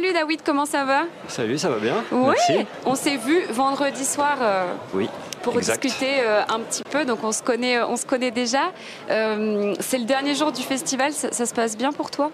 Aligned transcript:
Salut 0.00 0.14
David, 0.14 0.40
comment 0.42 0.64
ça 0.64 0.86
va? 0.86 1.02
Salut, 1.28 1.58
ça 1.58 1.68
va 1.68 1.76
bien 1.76 1.96
Oui, 2.10 2.32
Merci. 2.48 2.66
on 2.86 2.94
s'est 2.94 3.18
vu 3.18 3.42
vendredi 3.50 4.02
soir 4.02 4.38
euh, 4.40 4.64
Oui. 4.94 5.10
pour 5.42 5.58
exact. 5.58 5.82
discuter 5.82 6.20
euh, 6.20 6.40
un 6.48 6.60
petit 6.60 6.82
peu, 6.90 7.04
donc 7.04 7.22
on 7.22 7.32
se 7.32 7.42
connaît, 7.42 7.82
on 7.82 7.98
se 7.98 8.06
connaît 8.06 8.30
déjà. 8.30 8.72
Euh, 9.10 9.74
c'est 9.78 9.98
le 9.98 10.06
dernier 10.06 10.34
jour 10.34 10.52
du 10.52 10.62
festival, 10.62 11.12
ça, 11.12 11.32
ça 11.32 11.44
se 11.44 11.52
passe 11.52 11.76
bien 11.76 11.92
pour 11.92 12.10
toi? 12.10 12.30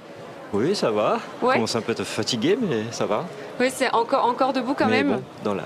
Oui, 0.52 0.76
ça 0.76 0.92
va. 0.92 1.18
Ouais. 1.42 1.48
Je 1.48 1.52
commence 1.54 1.74
un 1.74 1.80
peu 1.80 1.92
fatigué, 2.04 2.56
mais 2.60 2.84
ça 2.92 3.04
va. 3.04 3.24
Oui, 3.58 3.66
c'est 3.74 3.92
encore, 3.92 4.26
encore 4.26 4.52
debout 4.52 4.74
quand 4.74 4.86
mais 4.86 5.02
même. 5.02 5.16
bon, 5.16 5.22
dans 5.42 5.54
la... 5.54 5.64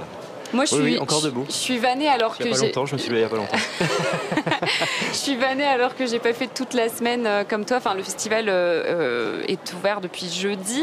Moi, 0.54 0.64
je 0.64 0.76
Oui, 0.76 0.82
suis, 0.82 0.92
oui, 0.94 0.98
encore 0.98 1.20
debout. 1.20 1.44
Je 1.48 1.52
suis 1.52 1.76
vannée 1.76 2.08
alors 2.08 2.34
Il 2.40 2.46
y 2.46 2.48
que 2.48 2.54
a 2.54 2.56
pas 2.56 2.60
j'ai, 2.62 2.66
longtemps, 2.68 2.86
je 2.86 2.94
me 2.94 2.98
suis 2.98 3.10
levé 3.10 3.20
il 3.20 3.24
y 3.24 3.26
a 3.26 3.28
pas 3.28 3.36
longtemps. 3.36 3.58
je 5.12 5.16
suis 5.18 5.36
vannée 5.36 5.66
alors 5.66 5.94
que 5.94 6.06
j'ai 6.06 6.18
pas 6.18 6.32
fait 6.32 6.46
toute 6.48 6.72
la 6.72 6.88
semaine 6.88 7.28
comme 7.50 7.66
toi. 7.66 7.76
Enfin, 7.76 7.92
le 7.92 8.02
festival 8.02 8.46
euh, 8.48 9.42
est 9.48 9.74
ouvert 9.74 10.00
depuis 10.00 10.30
jeudi 10.30 10.82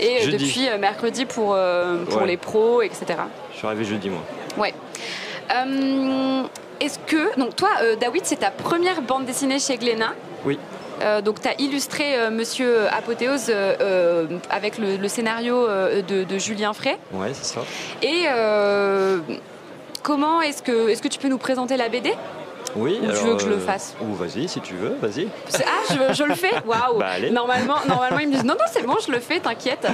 et 0.00 0.16
euh, 0.16 0.30
Jeudi. 0.30 0.46
depuis 0.46 0.68
euh, 0.68 0.78
mercredi 0.78 1.26
pour 1.26 1.54
euh, 1.54 2.04
pour 2.06 2.22
Ouais. 2.22 2.26
les 2.28 2.36
pros, 2.36 2.82
etc. 2.82 3.04
Je 3.52 3.58
suis 3.58 3.66
arrivé 3.66 3.84
jeudi, 3.84 4.08
moi. 4.10 4.22
Ouais. 4.58 4.74
Est-ce 6.80 6.98
que 7.06 7.38
donc 7.38 7.54
toi, 7.56 7.68
David, 8.00 8.22
c'est 8.24 8.36
ta 8.40 8.50
première 8.50 9.02
bande 9.02 9.26
dessinée 9.26 9.58
chez 9.58 9.76
Glénat 9.76 10.14
Oui. 10.46 10.58
Euh, 11.02 11.20
donc, 11.22 11.40
tu 11.40 11.48
as 11.48 11.58
illustré 11.60 12.14
euh, 12.18 12.30
Monsieur 12.30 12.86
Apothéose 12.92 13.46
euh, 13.48 14.26
avec 14.50 14.76
le, 14.78 14.96
le 14.96 15.08
scénario 15.08 15.66
de, 15.66 16.24
de 16.24 16.38
Julien 16.38 16.72
Frey. 16.74 16.98
Ouais, 17.12 17.32
c'est 17.32 17.54
ça. 17.54 17.60
Et 18.02 18.24
comment 20.02 20.40
est-ce 20.42 20.62
que, 20.62 20.88
est-ce 20.88 21.02
que 21.02 21.08
tu 21.08 21.18
peux 21.18 21.28
nous 21.28 21.38
présenter 21.38 21.76
la 21.76 21.88
BD 21.88 22.12
Oui. 22.76 23.00
Ou 23.02 23.06
tu 23.06 23.24
veux 23.26 23.34
que 23.36 23.42
je 23.42 23.48
le 23.48 23.54
euh, 23.56 23.60
fasse 23.60 23.94
Ou 24.00 24.14
vas-y, 24.14 24.48
si 24.48 24.60
tu 24.60 24.74
veux, 24.74 24.94
vas-y. 25.00 25.28
Ah, 25.54 25.94
je, 26.10 26.14
je 26.14 26.24
le 26.24 26.34
fais 26.34 26.50
Waouh 26.66 26.98
Bah. 26.98 27.18
Normalement, 27.30 27.76
normalement, 27.88 28.18
ils 28.18 28.28
me 28.28 28.32
disent 28.34 28.44
non, 28.44 28.54
non, 28.54 28.64
c'est 28.72 28.84
bon, 28.86 28.96
je 29.04 29.10
le 29.12 29.18
fais, 29.20 29.40
t'inquiète. 29.40 29.86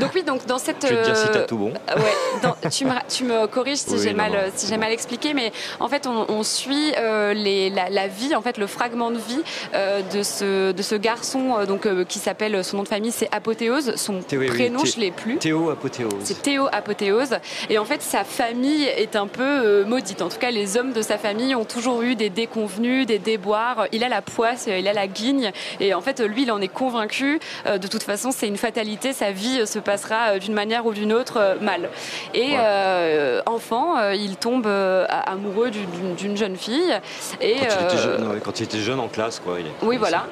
Donc, 0.00 0.10
oui, 0.14 0.22
donc 0.22 0.44
dans 0.46 0.58
cette. 0.58 0.86
Je 0.86 0.94
vais 0.94 1.00
te 1.00 1.06
dire 1.06 1.16
si 1.16 1.28
euh, 1.28 1.32
t'as 1.32 1.40
tout 1.42 1.56
bon. 1.58 1.70
Ouais, 1.72 2.14
dans- 2.42 2.68
tu, 2.70 2.84
me, 2.84 2.92
tu 3.08 3.24
me 3.24 3.46
corriges 3.46 3.78
si 3.78 3.94
Oui, 3.94 4.00
j'ai 4.02 4.12
mal, 4.14 4.32
non, 4.32 4.38
euh, 4.38 4.48
si 4.54 4.66
j'ai 4.66 4.76
mal 4.76 4.92
expliqué, 4.92 5.34
mais 5.34 5.52
en 5.80 5.88
fait, 5.88 6.06
on, 6.06 6.26
on 6.28 6.42
suit 6.42 6.92
euh, 6.98 7.32
les, 7.34 7.70
la, 7.70 7.88
la 7.90 8.08
vie, 8.08 8.34
en 8.34 8.42
fait, 8.42 8.58
le 8.58 8.66
fragment 8.66 9.10
de 9.10 9.18
vie 9.18 9.42
euh, 9.74 10.02
de, 10.12 10.22
ce, 10.22 10.72
de 10.72 10.82
ce 10.82 10.94
garçon 10.94 11.56
euh, 11.58 11.66
donc, 11.66 11.86
euh, 11.86 12.04
qui 12.04 12.18
s'appelle, 12.18 12.62
son 12.64 12.78
nom 12.78 12.82
de 12.82 12.88
famille, 12.88 13.12
c'est 13.12 13.28
Apothéose. 13.34 13.94
Son 13.96 14.14
oui, 14.32 14.38
oui, 14.38 14.46
prénom, 14.48 14.82
Thé- 14.82 14.90
je 14.94 15.00
l'ai 15.00 15.10
plus. 15.10 15.38
Théo 15.38 15.70
Apothéose. 15.70 16.12
C'est 16.24 16.42
Théo 16.42 16.68
Apothéose. 16.72 17.36
Et 17.70 17.78
en 17.78 17.84
fait, 17.84 18.02
sa 18.02 18.24
famille 18.24 18.84
est 18.84 19.16
un 19.16 19.26
peu 19.26 19.42
euh, 19.42 19.84
maudite. 19.84 20.22
En 20.22 20.28
tout 20.28 20.38
cas, 20.38 20.50
les 20.50 20.76
hommes 20.76 20.92
de 20.92 21.02
sa 21.02 21.18
famille 21.18 21.54
ont 21.54 21.64
toujours 21.64 22.02
eu 22.02 22.14
des 22.18 22.28
déconvenus, 22.28 23.06
des 23.06 23.18
déboires. 23.18 23.86
Il 23.92 24.04
a 24.04 24.08
la 24.10 24.20
poisse, 24.20 24.66
il 24.68 24.86
a 24.86 24.92
la 24.92 25.06
guigne. 25.06 25.52
Et 25.80 25.94
en 25.94 26.02
fait, 26.02 26.20
lui, 26.20 26.42
il 26.42 26.52
en 26.52 26.60
est 26.60 26.68
convaincu. 26.68 27.40
Euh, 27.66 27.78
de 27.78 27.86
toute 27.86 28.02
façon, 28.02 28.30
c'est 28.30 28.46
une 28.48 28.58
fatalité. 28.58 29.14
Sa 29.14 29.30
vie 29.32 29.60
euh, 29.60 29.66
se 29.66 29.78
passera 29.78 30.32
euh, 30.34 30.38
d'une 30.38 30.52
manière 30.52 30.84
ou 30.84 30.92
d'une 30.92 31.12
autre 31.14 31.56
mal. 31.62 31.88
Et 32.34 32.48
Ouais. 32.50 32.56
euh, 32.60 33.40
enfant, 33.46 34.10
il 34.10 34.36
tombe 34.36 34.66
amoureux 34.66 35.70
d'une 35.70 36.36
jeune 36.36 36.56
fille. 36.56 36.92
Et, 37.40 37.54
Quand, 37.54 37.66
il 37.80 37.84
était 37.86 37.96
jeune, 38.02 38.28
ouais, 38.28 38.40
quand 38.44 38.60
il 38.60 38.64
était 38.64 38.78
jeune 38.80 39.00
en 39.00 39.08
classe, 39.08 39.40
quoi. 39.40 39.60
Il 39.60 39.66
est... 39.66 39.70
Oui, 39.82 39.96
voilà. 39.96 40.26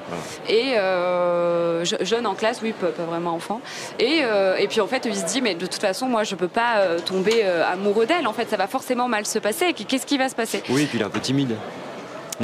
et 0.48 0.76
euh, 0.78 1.84
je- 1.84 2.04
jeune 2.04 2.26
en 2.26 2.34
classe, 2.34 2.60
oui, 2.62 2.72
pas, 2.72 2.88
vraiment 3.06 3.34
enfant. 3.34 3.60
Et, 3.98 4.20
euh, 4.24 4.56
et 4.56 4.66
puis 4.68 4.80
en 4.80 4.86
fait, 4.86 5.04
il 5.06 5.14
se 5.16 5.24
dit, 5.24 5.40
mais 5.40 5.54
de 5.54 5.66
toute 5.66 5.80
façon, 5.80 6.06
moi, 6.06 6.24
je 6.24 6.34
peux 6.34 6.48
pas 6.48 6.96
tomber 7.04 7.42
amoureux 7.42 8.06
d'elle. 8.06 8.26
En 8.26 8.32
fait, 8.32 8.48
ça 8.50 8.56
va 8.56 8.66
forcément 8.66 9.08
mal 9.08 9.24
se 9.26 9.38
passer. 9.38 9.72
Qu'est-ce 9.72 10.06
qui 10.06 10.18
va 10.18 10.28
se 10.28 10.34
passer? 10.34 10.62
Oui, 10.68 10.82
et 10.82 10.86
puis 10.86 10.98
il 10.98 11.02
est 11.02 11.04
un 11.04 11.10
peu 11.10 11.20
timide. 11.20 11.54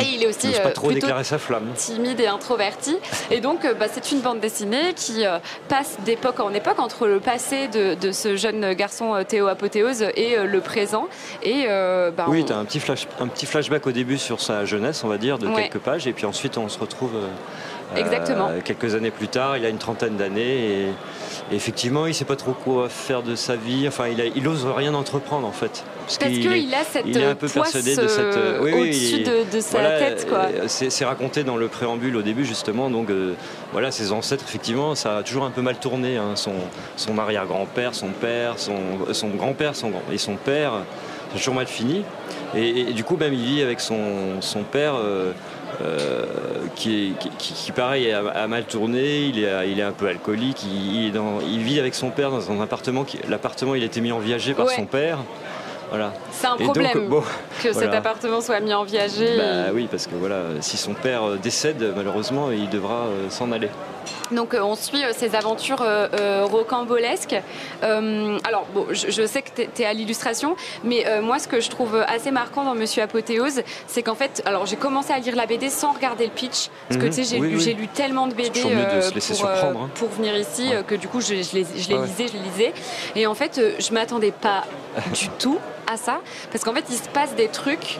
Et 0.00 0.04
il 0.14 0.22
est 0.22 0.26
aussi 0.26 0.48
Il 0.50 0.54
euh, 0.56 0.62
pas 0.62 0.70
trop 0.70 0.86
plutôt 0.88 1.00
déclarer 1.06 1.24
sa 1.24 1.38
flamme. 1.38 1.70
timide 1.74 2.18
et 2.20 2.26
introverti. 2.26 2.96
Et 3.30 3.40
donc, 3.40 3.64
euh, 3.64 3.74
bah, 3.74 3.86
c'est 3.92 4.10
une 4.12 4.20
bande 4.20 4.40
dessinée 4.40 4.94
qui 4.96 5.26
euh, 5.26 5.38
passe 5.68 5.96
d'époque 6.04 6.40
en 6.40 6.52
époque 6.54 6.78
entre 6.78 7.06
le 7.06 7.20
passé 7.20 7.68
de, 7.68 7.94
de 7.94 8.10
ce 8.12 8.36
jeune 8.36 8.72
garçon 8.74 9.22
Théo 9.28 9.48
Apothéose 9.48 10.04
et 10.16 10.36
le 10.36 10.60
présent. 10.60 11.08
Et 11.42 11.64
euh, 11.68 12.10
bah, 12.10 12.24
Oui, 12.28 12.40
on- 12.42 12.46
tu 12.46 12.52
as 12.52 12.56
un 12.56 12.64
petit, 12.64 12.80
flash, 12.80 13.06
un 13.20 13.26
petit 13.28 13.46
flashback 13.46 13.86
au 13.86 13.92
début 13.92 14.18
sur 14.18 14.40
sa 14.40 14.64
jeunesse, 14.64 15.04
on 15.04 15.08
va 15.08 15.18
dire, 15.18 15.38
de 15.38 15.46
Ouais. 15.46 15.68
quelques 15.68 15.82
pages, 15.82 16.06
et 16.06 16.12
puis 16.12 16.24
ensuite 16.26 16.56
on 16.56 16.68
se 16.68 16.78
retrouve 16.78 17.12
Exactement. 17.96 18.48
euh, 18.48 18.60
quelques 18.64 18.94
années 18.94 19.10
plus 19.10 19.28
tard, 19.28 19.56
il 19.56 19.64
a 19.64 19.68
une 19.68 19.78
trentaine 19.78 20.16
d'années, 20.16 20.42
et, 20.42 20.82
et 21.52 21.56
effectivement, 21.56 22.06
il 22.06 22.14
sait 22.14 22.24
pas 22.24 22.36
trop 22.36 22.52
quoi 22.52 22.88
faire 22.88 23.22
de 23.22 23.34
sa 23.34 23.56
vie, 23.56 23.86
enfin, 23.88 24.08
il, 24.08 24.20
a, 24.20 24.24
il 24.26 24.46
ose 24.48 24.66
rien 24.76 24.94
entreprendre 24.94 25.46
en 25.46 25.52
fait. 25.52 25.84
parce 25.98 26.18
qu'il 26.18 26.46
est- 26.52 26.58
qu'il 26.60 26.74
a 26.74 26.84
cette 26.84 27.04
il 27.06 27.18
est 27.18 27.24
un 27.24 27.34
peu 27.34 27.48
persuadé 27.48 27.96
de 27.96 28.06
cette. 28.08 28.20
euh, 28.36 28.58
oui, 28.62 28.70
oui, 28.74 28.80
au-dessus 28.88 29.16
il- 29.18 29.24
de, 29.24 29.56
de 29.56 29.60
sa 29.60 29.78
voilà, 29.80 29.98
tête. 29.98 30.26
Quoi. 30.28 30.38
euh, 30.38 30.64
C'est 30.66 31.04
raconté 31.04 31.44
dans 31.44 31.56
le 31.56 31.68
préambule 31.68 32.16
au 32.16 32.22
début 32.22 32.44
justement, 32.44 32.90
donc 32.90 33.10
euh, 33.10 33.34
voilà, 33.72 33.90
ses 33.90 34.12
ancêtres, 34.12 34.44
effectivement, 34.48 34.94
ça 34.94 35.18
a 35.18 35.22
toujours 35.22 35.44
un 35.44 35.50
peu 35.50 35.62
mal 35.62 35.76
tourné. 35.76 36.16
hein. 36.16 36.34
Son, 36.34 36.52
son 36.96 37.18
arrière-grand-père, 37.18 37.94
son 37.94 38.08
père, 38.08 38.54
son, 38.58 38.74
son 39.12 39.28
grand-père 39.28 39.76
son 39.76 39.90
grand, 39.90 40.02
et 40.12 40.18
son 40.18 40.36
père, 40.36 40.72
ça 40.72 41.34
a 41.34 41.38
toujours 41.38 41.54
mal 41.54 41.66
fini. 41.66 42.04
Et, 42.54 42.80
et 42.80 42.92
du 42.92 43.04
coup, 43.04 43.16
même 43.16 43.32
il 43.32 43.42
vit 43.42 43.62
avec 43.62 43.80
son, 43.80 44.40
son 44.40 44.62
père. 44.62 44.94
euh, 44.96 45.32
euh, 45.80 46.26
qui, 46.76 47.14
est- 47.22 47.28
qui, 47.38 47.72
pareil 47.72 48.10
a, 48.12 48.20
a 48.28 48.46
mal 48.46 48.64
tourné, 48.64 49.20
il 49.26 49.42
est, 49.42 49.70
il 49.70 49.78
est 49.80 49.82
un 49.84 49.92
peu 49.92 50.06
alcoolique, 50.08 50.62
il, 50.64 50.96
il 50.96 51.06
est 51.08 51.10
dans- 51.10 51.40
il 51.40 51.60
vit 51.62 51.80
avec 51.80 51.94
son 51.94 52.10
père 52.10 52.30
dans 52.30 52.50
un 52.50 52.60
appartement, 52.60 53.04
l'appartement 53.28 53.74
il 53.74 53.82
a 53.82 53.86
été 53.86 54.00
mis 54.00 54.12
en 54.12 54.18
viager 54.18 54.54
par 54.54 54.66
Ouais. 54.66 54.74
son 54.76 54.86
père. 54.86 55.18
Voilà. 55.90 56.14
C'est 56.30 56.46
un 56.46 56.56
donc, 56.56 56.62
problème 56.72 57.08
bon, 57.08 57.22
que 57.62 57.72
cet 57.74 57.92
appartement 57.92 58.40
soit 58.40 58.60
mis 58.60 58.72
en 58.72 58.82
viager. 58.82 59.36
bah 59.36 59.72
oui, 59.74 59.88
parce 59.90 60.06
que 60.06 60.14
voilà, 60.14 60.40
si 60.60 60.78
son 60.78 60.94
père 60.94 61.22
décède, 61.42 61.92
malheureusement, 61.94 62.50
il 62.50 62.70
devra 62.70 63.04
euh, 63.08 63.28
s'en 63.28 63.52
aller. 63.52 63.68
Donc 64.30 64.54
euh, 64.54 64.60
on 64.62 64.74
suit 64.74 65.04
euh, 65.04 65.12
ses 65.16 65.34
aventures 65.34 65.82
euh, 65.82 66.44
rocambolesques. 66.50 67.36
Euh, 67.82 68.38
alors 68.44 68.66
bon, 68.74 68.86
je, 68.90 69.10
je 69.10 69.26
sais 69.26 69.42
que 69.42 69.50
tu 69.74 69.82
es, 69.82 69.84
à 69.84 69.92
l'illustration, 69.92 70.56
mais 70.84 71.04
euh, 71.06 71.22
moi 71.22 71.38
ce 71.38 71.48
que 71.48 71.60
je 71.60 71.68
trouve 71.70 71.96
assez 72.06 72.30
marquant 72.30 72.64
dans 72.64 72.74
Monsieur 72.74 73.02
Apothéose, 73.02 73.62
c'est 73.86 74.02
qu'en 74.02 74.14
fait, 74.14 74.42
alors 74.46 74.66
j'ai 74.66 74.76
commencé 74.76 75.12
à 75.12 75.18
lire 75.18 75.36
la 75.36 75.46
BD 75.46 75.68
sans 75.68 75.92
regarder 75.92 76.24
le 76.26 76.32
pitch, 76.32 76.68
parce 76.88 77.00
que 77.00 77.06
Mhm. 77.06 77.10
tu 77.12 77.24
sais, 77.24 77.34
j'ai 77.36 77.40
Oui, 77.40 77.48
lu, 77.50 77.56
oui. 77.56 77.62
j'ai 77.62 77.74
lu 77.74 77.88
tellement 77.88 78.26
de 78.26 78.34
BD 78.34 78.50
de 78.62 79.40
pour, 79.40 79.48
hein. 79.48 79.90
pour 79.94 80.08
venir 80.10 80.36
ici 80.36 80.68
Ouais. 80.68 80.82
que 80.86 80.94
du 80.94 81.08
coup 81.08 81.20
je, 81.20 81.26
je 81.42 81.54
les, 81.56 81.64
je 81.76 81.88
les 81.88 81.94
Ouais, 81.94 82.00
ouais. 82.00 82.06
lisais, 82.06 82.26
je 82.28 82.32
les 82.34 82.38
lisais. 82.38 82.72
Et 83.16 83.26
en 83.26 83.34
fait, 83.34 83.60
je 83.78 83.92
m'attendais 83.92 84.32
pas 84.32 84.64
du 85.14 85.28
tout 85.38 85.58
à 85.92 85.96
ça, 85.96 86.20
parce 86.50 86.64
qu'en 86.64 86.72
fait 86.74 86.84
il 86.90 86.96
se 86.96 87.08
passe 87.08 87.34
des 87.34 87.48
trucs. 87.48 87.98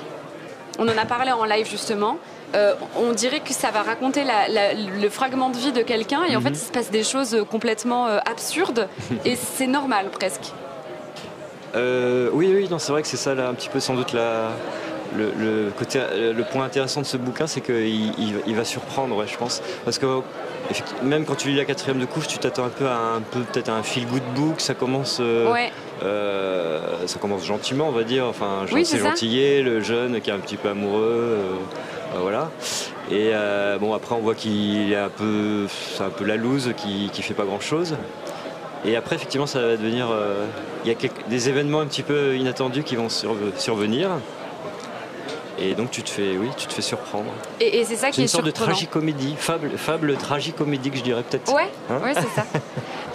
On 0.79 0.89
en 0.89 0.97
a 0.97 1.05
parlé 1.05 1.33
en 1.33 1.45
live 1.45 1.69
justement. 1.69 2.17
Euh, 2.55 2.75
on 2.97 3.13
dirait 3.13 3.41
que 3.41 3.53
ça 3.53 3.71
va 3.71 3.83
raconter 3.83 4.25
la- 4.25 4.47
la- 4.49 4.75
le 4.75 5.09
fragment 5.09 5.49
de 5.51 5.57
vie 5.57 5.73
de 5.73 5.81
quelqu'un 5.83 6.25
et 6.25 6.37
en 6.37 6.41
Mhm. 6.41 6.47
fait 6.49 6.51
il 6.51 6.57
se 6.59 6.71
passe 6.73 6.91
des 6.91 7.03
choses 7.03 7.37
complètement 7.51 8.09
euh, 8.09 8.19
absurdes 8.27 8.89
et 9.25 9.37
c'est 9.37 9.67
normal 9.67 10.07
presque. 10.11 10.53
Euh, 11.75 12.29
oui, 12.33 12.53
oui, 12.55 12.69
non, 12.71 12.79
c'est 12.79 12.93
vrai 12.93 13.03
que 13.03 13.09
c'est 13.09 13.17
ça, 13.17 13.35
là, 13.35 13.49
un 13.49 13.55
petit 13.55 13.71
peu 13.71 13.81
sans 13.81 13.95
doute 13.95 14.13
la, 14.13 14.51
le, 15.17 15.33
le 15.39 15.71
côté, 15.79 16.01
le 16.15 16.45
point 16.45 16.65
intéressant 16.65 17.01
de 17.01 17.07
ce 17.07 17.17
bouquin, 17.17 17.47
c'est 17.47 17.63
qu'il 17.63 17.87
il, 18.19 18.35
il 18.47 18.55
va 18.55 18.65
surprendre, 18.65 19.17
ouais, 19.17 19.27
je 19.27 19.37
pense. 19.39 19.63
Parce 19.85 19.99
que 19.99 20.21
même 21.03 21.25
quand 21.25 21.35
tu 21.37 21.49
lis 21.49 21.57
la 21.57 21.65
quatrième 21.65 21.99
de 21.99 22.05
couche, 22.05 22.27
tu 22.29 22.37
t'attends 22.39 22.65
un 22.67 22.69
peu 22.69 22.87
à 22.87 22.97
un 23.17 23.21
peu 23.23 23.41
peut-être 23.41 23.71
à 23.71 23.73
un 23.75 23.83
feel 23.83 24.07
good 24.07 24.23
book. 24.35 24.61
Ça 24.61 24.75
commence, 24.75 25.17
euh, 25.21 25.51
Ouais, 25.51 25.69
euh, 25.69 25.92
ça 27.07 27.19
commence 27.19 27.45
gentiment, 27.45 27.89
on 27.89 27.93
va 27.93 28.05
dire. 28.05 28.27
Enfin, 28.27 28.65
Oui, 28.73 28.85
c'est 28.85 28.99
gentillet, 28.99 29.63
le 29.63 29.81
jeune 29.81 30.21
qui 30.21 30.31
est 30.31 30.33
un 30.33 30.39
petit 30.39 30.57
peu 30.57 30.69
amoureux, 30.69 31.03
euh, 31.03 31.39
euh, 32.15 32.19
voilà. 32.21 32.51
Et 33.11 33.31
euh, 33.35 33.79
bon, 33.79 33.93
après, 33.95 34.15
on 34.15 34.21
voit 34.21 34.35
qu'il 34.35 34.93
est 34.93 34.97
un 34.97 35.09
peu, 35.09 35.67
c'est 35.69 36.03
un 36.05 36.11
peu 36.11 36.25
la 36.25 36.37
loose, 36.37 36.73
qui, 36.77 37.11
qui 37.13 37.23
fait 37.23 37.35
pas 37.35 37.45
grand 37.45 37.61
chose. 37.61 37.97
Et 38.85 38.97
après, 38.97 39.17
effectivement, 39.17 39.47
ça 39.47 39.61
va 39.61 39.77
devenir. 39.77 40.09
euh, 40.11 40.45
Il 40.85 40.89
y 40.89 40.91
a 40.91 40.95
quelques- 40.95 41.29
des 41.29 41.49
événements 41.49 41.81
un 41.81 41.87
petit 41.87 42.03
peu 42.03 42.35
inattendus 42.37 42.83
qui 42.83 42.97
vont 42.97 43.09
surve- 43.09 43.53
survenir. 43.57 44.09
Et 45.63 45.75
donc, 45.75 45.91
tu 45.91 46.03
te 46.03 46.11
fais, 46.11 46.37
oui, 46.37 46.49
tu 46.57 46.67
te 46.67 46.73
fais 46.73 46.83
surprendre. 46.83 47.31
et, 47.61 47.79
et 47.79 47.85
c'est 47.85 47.97
ça 47.97 48.11
qui 48.11 48.21
est 48.21 48.25
une 48.25 48.29
sorte 48.29 48.45
de 48.45 48.51
tragicomédie, 48.51 49.35
fable, 49.39 49.71
fable 49.77 50.17
tragicomédique, 50.17 50.97
je 50.97 51.03
dirais 51.03 51.23
peut-être. 51.23 51.53
Ouais, 51.55 51.71
Hein 51.91 52.01
ouais 52.03 52.15
c'est 52.15 52.41
ça. 52.41 52.45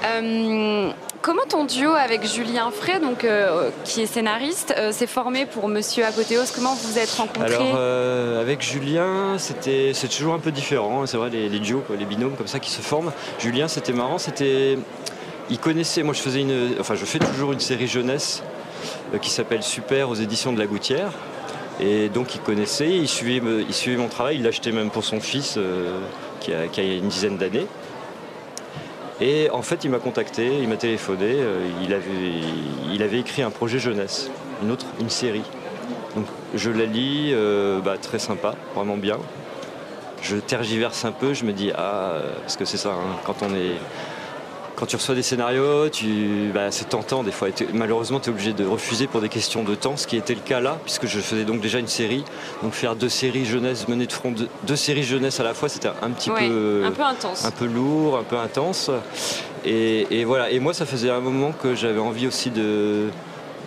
Euh, 0.05 0.91
comment 1.23 1.41
ton 1.49 1.65
duo 1.65 1.91
avec 1.91 2.23
Julien 2.23 2.69
Frey, 2.71 2.99
donc, 2.99 3.23
euh, 3.23 3.71
qui 3.83 4.03
est 4.03 4.05
scénariste, 4.05 4.73
euh, 4.77 4.91
s'est 4.91 5.07
formé 5.07 5.47
pour 5.47 5.67
Monsieur 5.67 6.05
Apothéose 6.05 6.51
Comment 6.51 6.75
vous 6.75 6.91
vous 6.91 6.99
êtes 6.99 7.09
rencontrés? 7.11 7.55
Alors 7.55 8.39
avec 8.39 8.61
Julien, 8.61 9.37
c'était 9.39 9.91
c'est 9.95 10.07
toujours 10.07 10.35
un 10.35 10.39
peu 10.39 10.51
différent. 10.51 11.01
hein, 11.01 11.07
C'est 11.07 11.17
vrai 11.17 11.31
les, 11.31 11.49
les 11.49 11.59
duos, 11.59 11.81
quoi, 11.85 11.95
les 11.95 12.05
binômes 12.05 12.35
comme 12.37 12.45
ça 12.47 12.59
qui 12.59 12.69
se 12.69 12.81
forment. 12.81 13.11
Julien, 13.39 13.67
c'était 13.67 13.91
marrant. 13.91 14.19
C'était, 14.19 14.77
il 15.49 15.57
connaissait. 15.57 16.03
Moi, 16.03 16.13
je 16.13 16.21
faisais 16.21 16.41
une, 16.41 16.75
enfin, 16.79 16.93
je 16.93 17.03
fais 17.05 17.19
toujours 17.19 17.51
une 17.51 17.59
série 17.59 17.87
jeunesse 17.87 18.43
qui 19.21 19.31
s'appelle 19.31 19.63
Super 19.63 20.09
aux 20.09 20.15
éditions 20.15 20.53
de 20.53 20.59
la 20.59 20.67
Gouttière. 20.67 21.11
Et 21.79 22.09
donc 22.09 22.33
il 22.35 22.41
connaissait, 22.41 22.89
il 22.89 23.07
suivait, 23.07 23.41
il 23.67 23.73
suivait 23.73 23.97
mon 23.97 24.07
travail. 24.07 24.37
Il 24.37 24.43
l'achetait 24.43 24.71
même 24.71 24.89
pour 24.89 25.03
son 25.03 25.19
fils 25.19 25.55
euh, 25.57 25.99
qui, 26.39 26.53
a, 26.53 26.83
une 26.83 27.07
dizaine 27.07 27.37
d'années. 27.37 27.67
Et 29.19 29.49
en 29.49 29.63
fait, 29.63 29.83
il 29.83 29.89
m'a 29.89 29.99
contacté, 29.99 30.59
il 30.61 30.67
m'a 30.67 30.77
téléphoné. 30.77 31.25
euh, 31.25 31.67
il 31.83 33.03
avait, 33.03 33.19
écrit 33.19 33.41
un 33.41 33.51
projet 33.51 33.79
jeunesse, 33.79 34.29
une 34.63 34.71
autre, 34.71 34.85
une 34.99 35.09
série. 35.09 35.43
Donc 36.15 36.25
je 36.55 36.71
la 36.71 36.85
lis, 36.85 37.31
euh, 37.33 37.79
bah, 37.79 37.97
très 37.97 38.19
sympa, 38.19 38.55
vraiment 38.75 38.97
bien. 38.97 39.17
Je 40.21 40.37
tergiverse 40.37 41.05
un 41.05 41.11
peu, 41.11 41.33
je 41.35 41.45
me 41.45 41.53
dis 41.53 41.71
ah 41.75 42.15
parce 42.41 42.57
que 42.57 42.65
c'est 42.65 42.77
ça, 42.77 42.89
hein, 42.89 43.17
quand 43.23 43.43
on 43.43 43.53
est 43.53 43.75
quand 44.77 44.85
tu 44.85 44.95
reçois 44.95 45.15
des 45.15 45.23
scénarios, 45.23 45.89
tu, 45.89 46.51
bah, 46.53 46.69
c'est 46.69 46.89
tentant 46.89 47.23
des 47.23 47.31
fois. 47.31 47.47
malheureusement, 47.73 48.19
tu 48.19 48.29
es 48.29 48.31
obligé 48.31 48.53
de 48.53 48.63
refuser 48.63 49.07
pour 49.07 49.21
des 49.21 49.27
questions 49.27 49.63
de 49.63 49.73
temps, 49.73 49.97
ce 49.97 50.05
qui 50.05 50.15
était 50.15 50.35
le 50.35 50.39
cas 50.39 50.59
là, 50.59 50.77
puisque 50.83 51.07
je 51.07 51.19
faisais 51.19 51.45
donc 51.45 51.61
déjà 51.61 51.79
une 51.79 51.87
série. 51.87 52.23
Donc 52.61 52.73
faire 52.73 52.95
deux 52.95 53.09
séries 53.09 53.45
jeunesse, 53.45 53.87
mener 53.87 54.05
de 54.05 54.13
front 54.13 54.35
deux, 54.63 54.75
séries 54.75 55.01
jeunesse 55.01 55.39
à 55.39 55.43
la 55.43 55.55
fois, 55.55 55.67
c'était 55.67 55.87
un 55.87 56.11
petit 56.11 56.29
peu, 56.29 56.83
un 56.85 56.91
peu 56.91 57.01
intense, 57.01 57.43
un 57.43 57.49
peu 57.49 57.65
lourd, 57.65 58.19
un 58.19 58.23
peu 58.23 58.37
intense. 58.37 58.91
Et, 59.65 60.23
voilà. 60.25 60.51
Et 60.51 60.59
moi, 60.59 60.75
ça 60.75 60.85
faisait 60.85 61.09
un 61.09 61.21
moment 61.21 61.51
que 61.51 61.73
j'avais 61.73 61.99
envie 61.99 62.27
aussi 62.27 62.51
de 62.51 63.07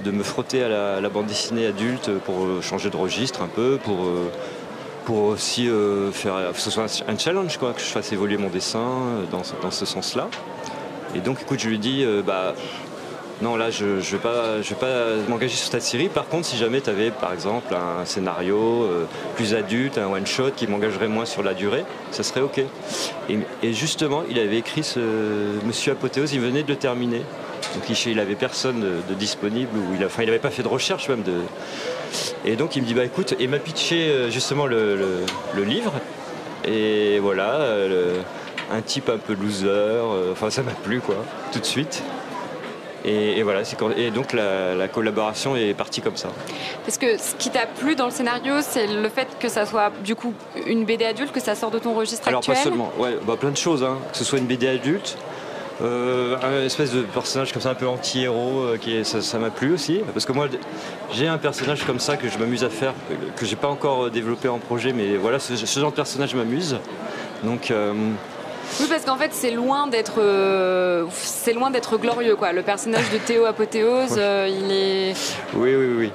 de 0.04 0.10
me 0.12 0.22
frotter 0.22 0.62
à 0.62 0.98
la, 1.00 1.08
bande 1.10 1.26
dessinée 1.26 1.66
adulte 1.66 2.10
pour 2.24 2.46
euh, 2.46 2.62
changer 2.62 2.88
de 2.88 2.96
registre 2.96 3.42
un 3.42 3.48
peu, 3.48 3.78
pour 3.84 4.06
euh, 4.06 4.30
pour 5.04 5.24
aussi 5.24 5.68
euh, 5.68 6.10
faire 6.10 6.52
que 6.54 6.58
ce 6.58 6.70
soit 6.70 6.86
un 7.06 7.18
challenge 7.18 7.58
quoi, 7.58 7.74
que 7.74 7.80
je 7.80 7.86
fasse 7.86 8.10
évoluer 8.12 8.38
mon 8.38 8.48
dessin 8.48 8.86
dans, 9.30 9.42
dans 9.60 9.70
ce 9.70 9.84
sens-là. 9.84 10.28
Et 11.14 11.20
donc, 11.20 11.40
écoute, 11.42 11.60
je 11.60 11.68
lui 11.68 11.78
dis, 11.78 12.04
euh, 12.04 12.22
bah, 12.22 12.54
non, 13.42 13.56
là, 13.56 13.70
je 13.70 13.84
ne 13.86 14.00
vais 14.00 14.18
pas, 14.18 14.58
vais 14.58 14.74
pas 14.74 15.16
m'engager 15.28 15.56
sur 15.56 15.70
cette 15.70 15.82
série. 15.82 16.08
Par 16.08 16.28
contre, 16.28 16.46
si 16.46 16.58
jamais 16.58 16.82
tu 16.82 16.90
avais, 16.90 17.10
par 17.10 17.32
exemple, 17.32 17.74
un 17.74 18.04
scénario 18.04 18.84
euh, 18.84 19.06
plus 19.34 19.54
adulte, 19.54 19.96
un 19.96 20.08
one-shot 20.08 20.50
qui 20.54 20.66
m'engagerait 20.66 21.08
moins 21.08 21.24
sur 21.24 21.42
la 21.42 21.54
durée, 21.54 21.84
ça 22.10 22.22
serait 22.22 22.42
OK. 22.42 22.60
Et, 23.30 23.72
justement, 23.72 24.24
il 24.28 24.38
avait 24.38 24.58
écrit 24.58 24.82
ce 24.82 25.00
Monsieur 25.64 25.92
Apothéose, 25.92 26.34
il 26.34 26.40
venait 26.40 26.62
de 26.62 26.68
le 26.68 26.76
terminer. 26.76 27.22
Donc 27.74 27.88
il 28.06 28.18
avait 28.18 28.34
personne 28.34 28.80
de, 28.80 29.14
disponible, 29.14 29.70
ou 29.76 29.94
il 29.94 30.00
n'avait 30.00 30.38
pas 30.38 30.50
fait 30.50 30.62
de 30.62 30.68
recherche 30.68 31.08
même. 31.08 31.22
De... 31.22 31.34
Et 32.44 32.56
donc 32.56 32.74
il 32.74 32.82
me 32.82 32.86
dit, 32.86 32.94
bah 32.94 33.04
écoute, 33.04 33.34
et 33.38 33.46
m'a 33.46 33.58
pitché 33.58 34.10
euh, 34.10 34.30
justement 34.30 34.66
le, 34.66 35.24
livre. 35.64 35.92
Et 36.64 37.20
voilà, 37.20 37.60
un 38.70 38.80
type 38.82 39.08
un 39.08 39.18
peu 39.18 39.34
loser. 39.34 39.68
Euh, 39.68 40.32
enfin, 40.32 40.50
ça 40.50 40.62
m'a 40.62 40.72
plu, 40.72 41.00
quoi, 41.00 41.16
tout 41.52 41.58
de 41.58 41.64
suite. 41.64 42.02
Et, 43.04 43.42
voilà, 43.42 43.62
et 43.96 44.10
donc 44.10 44.34
la, 44.34 44.88
collaboration 44.88 45.56
est 45.56 45.72
partie 45.72 46.02
comme 46.02 46.16
ça. 46.16 46.28
Parce 46.84 46.98
que 46.98 47.16
ce 47.16 47.34
qui 47.34 47.50
t'a 47.50 47.66
plu 47.66 47.96
dans 47.96 48.04
le 48.04 48.10
scénario, 48.10 48.56
c'est 48.60 48.86
le 48.86 49.08
fait 49.08 49.28
que 49.38 49.48
ça 49.48 49.64
soit 49.64 49.90
du 50.04 50.14
coup 50.14 50.34
une 50.66 50.84
BD 50.84 51.06
adulte, 51.06 51.32
que 51.32 51.40
ça 51.40 51.54
sort 51.54 51.70
de 51.70 51.78
ton 51.78 51.94
registre 51.94 52.28
Alors 52.28 52.44
pas 52.44 52.54
seulement, 52.54 52.92
ouais, 52.98 53.16
bah, 53.26 53.36
plein 53.40 53.50
de 53.50 53.56
choses, 53.56 53.82
hein. 53.82 53.96
que 54.12 54.18
ce 54.18 54.24
soit 54.24 54.38
une 54.38 54.46
BD 54.46 54.68
adulte, 54.68 55.16
euh, 55.80 56.36
un 56.42 56.66
espèce 56.66 56.92
de 56.92 57.00
personnage 57.00 57.54
comme 57.54 57.62
ça 57.62 57.70
un 57.70 57.74
peu 57.74 57.88
anti-héros, 57.88 58.60
euh, 58.60 58.76
qui 58.76 59.02
ça 59.02 59.38
m'a 59.38 59.48
plu 59.48 59.72
aussi. 59.72 60.02
Parce 60.12 60.26
que 60.26 60.32
moi, 60.32 60.48
j'ai 61.14 61.26
un 61.26 61.38
personnage 61.38 61.84
comme 61.84 62.00
ça 62.00 62.18
que 62.18 62.28
je 62.28 62.36
m'amuse 62.36 62.64
à 62.64 62.70
faire, 62.70 62.92
que 63.34 63.46
j'ai 63.46 63.56
pas 63.56 63.68
encore 63.68 64.10
développé 64.10 64.48
en 64.48 64.58
projet, 64.58 64.92
mais 64.92 65.16
voilà, 65.16 65.38
ce, 65.38 65.54
genre 65.80 65.90
de 65.90 65.96
personnage 65.96 66.34
m'amuse. 66.34 66.76
Donc 67.44 67.72
oui, 68.78 68.86
parce 68.88 69.04
qu'en 69.04 69.16
fait, 69.16 69.30
c'est 69.32 69.50
loin 69.50 69.86
d'être, 69.86 70.20
euh, 70.20 71.04
c'est 71.12 71.52
loin 71.52 71.70
d'être 71.70 71.96
glorieux, 71.98 72.36
quoi. 72.36 72.52
Le 72.52 72.62
personnage 72.62 73.10
de 73.10 73.18
Théo 73.18 73.44
Apothéose, 73.44 74.16
euh, 74.16 74.48
il 74.48 74.70
est. 74.72 75.14
Oui, 75.54 75.74
oui, 75.74 75.94
oui. 75.96 76.12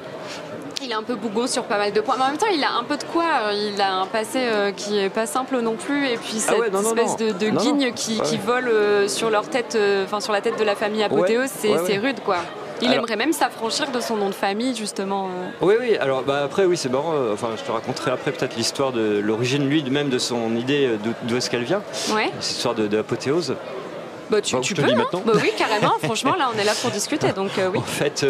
Il 0.81 0.91
est 0.91 0.95
un 0.95 1.03
peu 1.03 1.15
bougon 1.15 1.47
sur 1.47 1.63
pas 1.63 1.77
mal 1.77 1.91
de 1.91 2.01
points, 2.01 2.15
mais 2.17 2.23
en 2.25 2.27
même 2.27 2.37
temps, 2.37 2.45
il 2.53 2.63
a 2.63 2.73
un 2.79 2.83
peu 2.83 2.95
de 2.97 3.03
quoi. 3.05 3.25
Il 3.53 3.81
a 3.81 3.95
un 3.95 4.05
passé 4.05 4.39
euh, 4.39 4.71
qui 4.71 4.99
est 4.99 5.09
pas 5.09 5.25
simple 5.25 5.59
non 5.59 5.75
plus, 5.75 6.07
et 6.07 6.17
puis 6.17 6.43
ah 6.47 6.53
cette 6.53 6.73
espèce 6.75 7.17
de, 7.17 7.31
de 7.31 7.49
guigne 7.49 7.91
qui, 7.93 8.19
qui 8.21 8.37
vole 8.37 8.71
sur 9.09 9.29
leur 9.29 9.49
tête, 9.49 9.77
enfin 10.03 10.19
sur 10.19 10.33
la 10.33 10.41
tête 10.41 10.59
de 10.59 10.63
la 10.63 10.75
famille 10.75 11.03
Apothéose, 11.03 11.49
c'est 11.49 11.97
rude, 11.97 12.19
quoi. 12.23 12.37
Il 12.85 12.93
aimerait 12.93 13.15
même 13.15 13.33
s'affranchir 13.33 13.91
de 13.91 13.99
son 13.99 14.15
nom 14.15 14.29
de 14.29 14.35
famille, 14.35 14.75
justement. 14.75 15.27
Euh. 15.27 15.49
Oui, 15.61 15.75
oui. 15.79 15.97
Alors, 15.97 16.23
bah, 16.23 16.43
après, 16.43 16.65
oui, 16.65 16.77
c'est 16.77 16.89
marrant. 16.89 17.13
Euh, 17.13 17.33
enfin, 17.33 17.49
je 17.57 17.63
te 17.63 17.71
raconterai 17.71 18.11
après 18.11 18.31
peut-être 18.31 18.55
l'histoire 18.55 18.91
de 18.91 19.19
l'origine, 19.19 19.67
lui, 19.67 19.83
même 19.83 20.09
de 20.09 20.19
son 20.19 20.55
idée, 20.55 20.87
euh, 20.87 20.97
d'où 21.23 21.35
est-ce 21.35 21.49
qu'elle 21.49 21.63
vient. 21.63 21.81
Ouais. 22.13 22.29
Cette 22.39 22.57
histoire 22.57 22.75
de, 22.75 22.87
Bah, 22.87 24.41
tu, 24.41 24.59
tu 24.61 24.73
peux, 24.75 24.83
hein. 24.83 24.95
maintenant. 24.95 25.21
Bah, 25.25 25.33
oui, 25.35 25.51
carrément. 25.57 25.93
Franchement, 26.03 26.35
là, 26.37 26.49
on 26.53 26.59
est 26.59 26.63
là 26.63 26.73
pour 26.79 26.91
discuter, 26.91 27.31
donc 27.31 27.51
oui. 27.57 27.79
En 27.79 27.81
fait, 27.81 28.25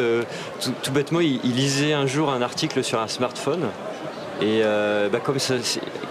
tout, 0.83 0.91
bêtement, 0.91 1.19
il, 1.19 1.39
lisait 1.43 1.93
un 1.93 2.05
jour 2.05 2.31
un 2.31 2.41
article 2.41 2.83
sur 2.83 2.99
un 2.99 3.07
smartphone. 3.07 3.65
Et 4.41 4.61
bah, 5.11 5.19
comme, 5.23 5.39
ça, 5.39 5.55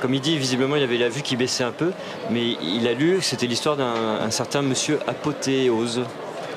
comme 0.00 0.14
il 0.14 0.20
dit, 0.20 0.37
visiblement, 0.37 0.76
il 0.76 0.82
avait 0.82 0.99
la 0.99 1.08
vue 1.08 1.23
qui 1.23 1.37
baissait 1.37 1.64
un 1.64 1.73
peu, 1.73 1.93
mais 2.31 2.56
il 2.62 2.87
a 2.88 2.93
lu, 2.93 3.19
c'était 3.23 3.46
l'histoire 3.46 3.76
d'un 3.76 4.31
certain 4.31 4.62
monsieur 4.62 4.99
Apothéose. 5.06 6.02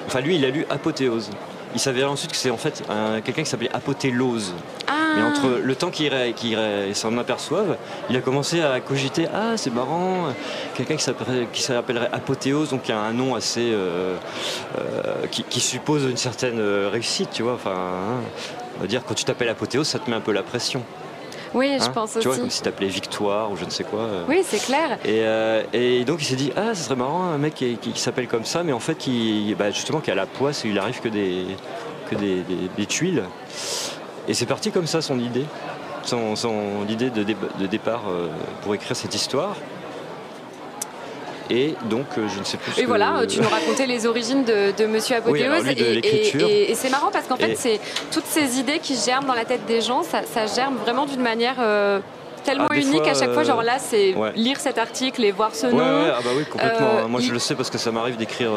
Enfin, 0.07 0.21
lui, 0.21 0.35
il 0.35 0.45
a 0.45 0.49
lu 0.49 0.65
Apothéose 0.69 1.29
il 1.73 1.79
s'avérait 1.79 2.09
ensuite 2.09 2.31
que 2.31 2.37
c'est 2.37 2.49
en 2.49 2.57
fait 2.57 2.83
quelqu'un 3.23 3.43
qui 3.43 3.49
s'appelait 3.49 3.71
Apothéose. 3.73 4.53
Ah. 4.87 4.93
Mais 5.15 5.23
entre 5.23 5.59
le 5.63 5.75
temps 5.75 5.89
qu'il 5.89 6.11
s'en 6.93 7.17
aperçoive, 7.17 7.77
il 8.09 8.15
a 8.15 8.21
commencé 8.21 8.61
à 8.61 8.79
cogiter 8.79 9.27
Ah, 9.33 9.53
c'est 9.55 9.73
marrant, 9.73 10.33
quelqu'un 10.75 10.95
qui 10.95 11.61
s'appellerait 11.61 12.09
Apothéose, 12.11 12.69
donc 12.69 12.87
il 12.87 12.91
y 12.91 12.93
a 12.93 12.99
un 12.99 13.13
nom 13.13 13.35
assez. 13.35 13.71
Euh, 13.71 14.15
euh, 14.77 15.27
qui, 15.31 15.59
suppose 15.59 16.03
une 16.03 16.17
certaine 16.17 16.59
euh, 16.59 16.89
réussite, 16.91 17.29
tu 17.31 17.43
vois. 17.43 17.53
Enfin, 17.53 17.73
hein. 17.73 18.21
on 18.77 18.81
va 18.81 18.87
dire, 18.87 19.03
quand 19.05 19.13
tu 19.13 19.25
t'appelles 19.25 19.49
Apothéose, 19.49 19.87
ça 19.87 19.99
te 19.99 20.09
met 20.09 20.15
un 20.15 20.21
peu 20.21 20.31
la 20.31 20.43
pression. 20.43 20.83
Oui, 21.53 21.77
je 21.79 21.85
hein 21.85 21.89
pense 21.93 22.11
aussi. 22.11 22.21
Tu 22.21 22.27
vois, 22.27 22.37
comme 22.37 22.49
si 22.49 22.61
t'appelais 22.61 22.87
Victoire 22.87 23.51
ou 23.51 23.57
je 23.57 23.65
ne 23.65 23.69
sais 23.69 23.83
quoi. 23.83 24.07
Oui, 24.27 24.41
c'est 24.43 24.63
clair. 24.63 24.97
Et, 25.05 26.03
donc 26.05 26.21
il 26.21 26.25
s'est 26.25 26.35
dit, 26.35 26.51
ah, 26.55 26.73
ce 26.73 26.83
serait 26.83 26.95
marrant, 26.95 27.23
un 27.23 27.37
mec 27.37 27.55
qui, 27.55 27.79
s'appelle 27.95 28.27
comme 28.27 28.45
ça, 28.45 28.63
mais 28.63 28.73
en 28.73 28.79
fait, 28.79 28.95
qui, 28.95 29.55
bah, 29.57 29.71
justement, 29.71 29.99
qui 29.99 30.11
a 30.11 30.15
la 30.15 30.25
poisse 30.25 30.65
et 30.65 30.69
il 30.69 30.79
arrive 30.79 31.01
que 31.01 31.09
des, 31.09 31.45
que 32.09 32.15
des, 32.15 32.85
tuiles. 32.85 33.23
Et 34.27 34.33
c'est 34.33 34.45
parti 34.45 34.71
comme 34.71 34.87
ça, 34.87 35.01
son 35.01 35.19
idée. 35.19 35.45
Son, 36.03 36.37
son 36.37 36.85
idée 36.87 37.09
de, 37.09 37.23
de 37.23 37.67
départ 37.67 38.03
euh, 38.07 38.29
pour 38.61 38.73
écrire 38.73 38.95
cette 38.95 39.13
histoire. 39.13 39.57
Et 41.49 41.75
donc, 41.89 42.05
euh, 42.17 42.27
je 42.33 42.39
ne 42.39 42.43
sais 42.43 42.57
plus. 42.57 42.79
Et 42.81 42.85
voilà, 42.85 43.25
tu 43.27 43.39
nous 43.39 43.49
racontais 43.49 43.85
les 43.85 44.05
origines 44.05 44.43
de, 44.43 44.85
Monsieur 44.85 45.15
Apothéose. 45.17 45.67
et, 45.67 46.73
c'est 46.75 46.89
marrant 46.89 47.09
parce 47.11 47.27
qu'en 47.27 47.37
fait, 47.37 47.55
c'est 47.55 47.79
toutes 48.11 48.25
ces 48.25 48.59
idées 48.59 48.79
qui 48.79 48.95
germent 48.95 49.27
dans 49.27 49.33
la 49.33 49.45
tête 49.45 49.65
des 49.65 49.81
gens, 49.81 50.03
ça, 50.03 50.21
germe 50.47 50.75
vraiment 50.77 51.05
d'une 51.05 51.21
manière. 51.21 51.55
Euh, 51.59 51.99
tellement 52.43 52.67
ah, 52.69 52.77
unique 52.77 53.05
à 53.05 53.13
chaque 53.13 53.33
fois. 53.33 53.43
Genre 53.43 53.61
là, 53.61 53.77
c'est 53.77 54.15
lire 54.35 54.57
cet 54.59 54.77
article 54.77 55.21
et 55.25 55.31
voir 55.31 55.53
ce 55.53 55.67
nom. 55.67 55.79
ah 55.81 56.19
bah 56.23 56.29
oui, 56.37 56.45
complètement. 56.45 56.87
Euh, 56.99 57.07
Moi, 57.07 57.19
je 57.19 57.33
le 57.33 57.39
sais 57.39 57.55
parce 57.55 57.69
que 57.69 57.77
ça 57.77 57.91
m'arrive 57.91 58.15
d'écrire, 58.15 58.51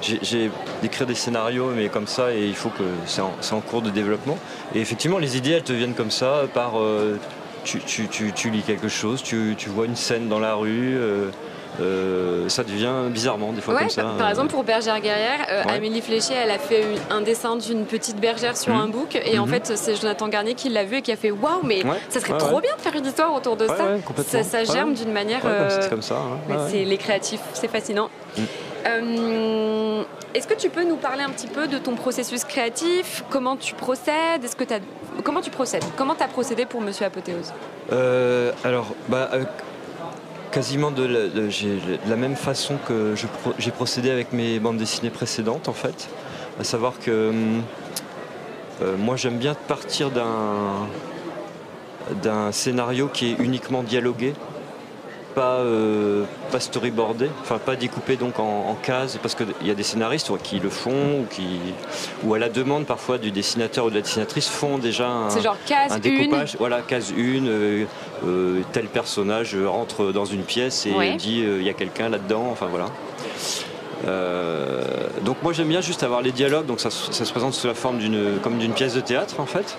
j'ai 0.00 0.50
d'écrire 0.80 1.06
des 1.06 1.14
scénarios, 1.14 1.70
mais 1.76 1.88
comme 1.88 2.06
ça, 2.06 2.32
et 2.32 2.46
il 2.46 2.54
faut 2.54 2.70
que 2.70 2.84
c'est 3.06 3.20
en, 3.20 3.60
cours 3.60 3.82
de 3.82 3.90
développement. 3.90 4.38
Et 4.74 4.80
effectivement, 4.80 5.18
les 5.18 5.36
idées, 5.36 5.50
elles 5.50 5.62
te 5.62 5.72
viennent 5.74 5.94
comme 5.94 6.10
ça 6.10 6.44
par. 6.54 6.74
tu, 7.64 7.80
tu, 7.80 8.08
tu, 8.08 8.50
lis 8.50 8.62
quelque 8.62 8.88
chose, 8.88 9.22
tu, 9.22 9.54
vois 9.68 9.86
une 9.86 9.96
scène 9.96 10.28
dans 10.28 10.40
la 10.40 10.54
rue. 10.54 10.96
Euh, 10.96 11.30
ça 12.48 12.62
devient 12.62 13.10
bizarrement 13.10 13.52
des 13.52 13.60
fois 13.60 13.74
comme 13.78 13.88
ça. 13.88 14.04
Par, 14.18 14.28
exemple, 14.28 14.50
pour 14.50 14.64
Bergère 14.64 15.00
Guerrière, 15.00 15.46
euh, 15.50 15.62
Amélie 15.68 16.00
Fléché, 16.00 16.34
elle 16.34 16.50
a 16.50 16.58
fait 16.58 16.84
un 17.10 17.20
dessin 17.20 17.56
d'une 17.56 17.84
petite 17.84 18.20
bergère 18.20 18.56
sur 18.56 18.74
mhm. 18.74 18.80
un 18.80 18.88
bouc, 18.88 19.16
et 19.16 19.38
en 19.38 19.46
mhm. 19.46 19.52
fait, 19.52 19.76
c'est 19.76 20.00
Jonathan 20.00 20.28
Garnier 20.28 20.54
qui 20.54 20.68
l'a 20.68 20.84
vu 20.84 20.96
et 20.96 21.02
qui 21.02 21.12
a 21.12 21.16
fait 21.16 21.30
waouh, 21.30 21.60
mais 21.64 21.82
ça 22.08 22.20
serait 22.20 22.38
trop 22.38 22.60
bien 22.60 22.74
de 22.76 22.80
faire 22.80 22.94
une 22.94 23.06
histoire 23.06 23.34
autour 23.34 23.56
de 23.56 23.66
ça. 23.66 24.42
ça. 24.42 24.64
germe 24.64 24.94
d'une 24.94 25.12
manière. 25.12 25.42
c'est 25.68 25.90
comme 25.90 26.02
ça. 26.02 26.16
Hein. 26.16 26.66
c'est 26.68 26.84
les 26.84 26.98
créatifs, 26.98 27.40
c'est 27.52 27.68
fascinant. 27.68 28.08
Mm. 28.36 28.42
Euh, 28.86 30.02
est-ce 30.34 30.46
que 30.46 30.54
tu 30.54 30.68
peux 30.68 30.84
nous 30.84 30.96
parler 30.96 31.22
un 31.22 31.30
petit 31.30 31.46
peu 31.46 31.66
de 31.66 31.78
ton 31.78 31.94
processus 31.94 32.44
créatif? 32.44 33.24
Comment 33.30 33.56
tu 33.56 33.74
procèdes? 33.74 34.44
Est-ce 34.44 34.56
que 34.56 34.64
as... 34.64 34.80
Comment 35.22 35.40
tu 35.40 35.50
procèdes? 35.50 35.84
Comment 35.96 36.14
tu 36.14 36.22
as 36.22 36.28
procédé 36.28 36.66
pour 36.66 36.82
Monsieur 36.82 37.06
Apothéose? 37.06 37.52
Alors, 38.62 38.88
bah, 39.08 39.30
quasiment 40.54 40.92
de 40.92 41.04
la, 42.08 42.16
même 42.16 42.36
façon 42.36 42.76
que 42.86 43.16
j'ai 43.58 43.72
procédé 43.72 44.10
avec 44.12 44.32
mes 44.32 44.60
bandes 44.60 44.76
dessinées 44.76 45.10
précédentes 45.10 45.68
en 45.68 45.72
fait. 45.72 46.08
À 46.60 46.64
savoir 46.64 47.00
que 47.00 47.30
hum, 47.30 47.62
euh, 48.80 48.96
moi 48.96 49.16
j'aime 49.16 49.38
bien 49.38 49.54
partir 49.54 50.12
d'un 52.22 52.52
scénario 52.52 53.08
qui 53.08 53.32
est 53.32 53.36
uniquement 53.40 53.82
dialogué 53.82 54.32
pas, 55.34 55.58
euh, 55.58 56.24
pas 56.50 56.60
storyboardé, 56.60 57.28
enfin 57.42 57.58
pas 57.58 57.76
découpé 57.76 58.16
donc 58.16 58.38
en, 58.38 58.76
cases, 58.82 59.18
parce 59.20 59.34
qu'il 59.34 59.46
y 59.64 59.70
a 59.70 59.74
des 59.74 59.82
scénaristes 59.82 60.30
qui 60.42 60.60
le 60.60 60.70
font, 60.70 61.20
ou, 61.20 61.26
qui, 61.30 61.58
ou 62.22 62.34
à 62.34 62.38
la 62.38 62.48
demande 62.48 62.86
parfois 62.86 63.18
du 63.18 63.30
dessinateur 63.30 63.86
ou 63.86 63.90
de 63.90 63.96
la 63.96 64.00
dessinatrice 64.00 64.48
font 64.48 64.78
déjà 64.78 65.08
un, 65.08 65.40
genre 65.40 65.56
case 65.66 66.00
découpage. 66.00 66.52
Une. 66.54 66.58
Voilà, 66.58 66.82
case 66.82 67.12
une, 67.16 67.48
euh, 67.48 67.84
euh, 68.26 68.60
tel 68.72 68.86
personnage 68.86 69.56
rentre 69.56 70.12
dans 70.12 70.24
une 70.24 70.42
pièce 70.42 70.86
et 70.86 71.16
dit 71.16 71.40
il 71.40 71.62
y 71.62 71.70
a 71.70 71.74
quelqu'un 71.74 72.08
là-dedans, 72.08 72.48
enfin 72.50 72.66
voilà. 72.66 72.86
donc 75.22 75.36
moi 75.42 75.52
j'aime 75.52 75.68
bien 75.68 75.80
juste 75.80 76.02
avoir 76.02 76.22
les 76.22 76.32
dialogues, 76.32 76.66
donc 76.66 76.80
ça, 76.80 76.90
se 76.90 77.32
présente 77.32 77.54
sous 77.54 77.66
la 77.66 77.74
forme 77.74 77.98
d'une 77.98 78.38
comme 78.42 78.58
d'une 78.58 78.72
pièce 78.72 78.94
de 78.94 79.00
théâtre 79.00 79.40
en 79.40 79.46
fait. 79.46 79.76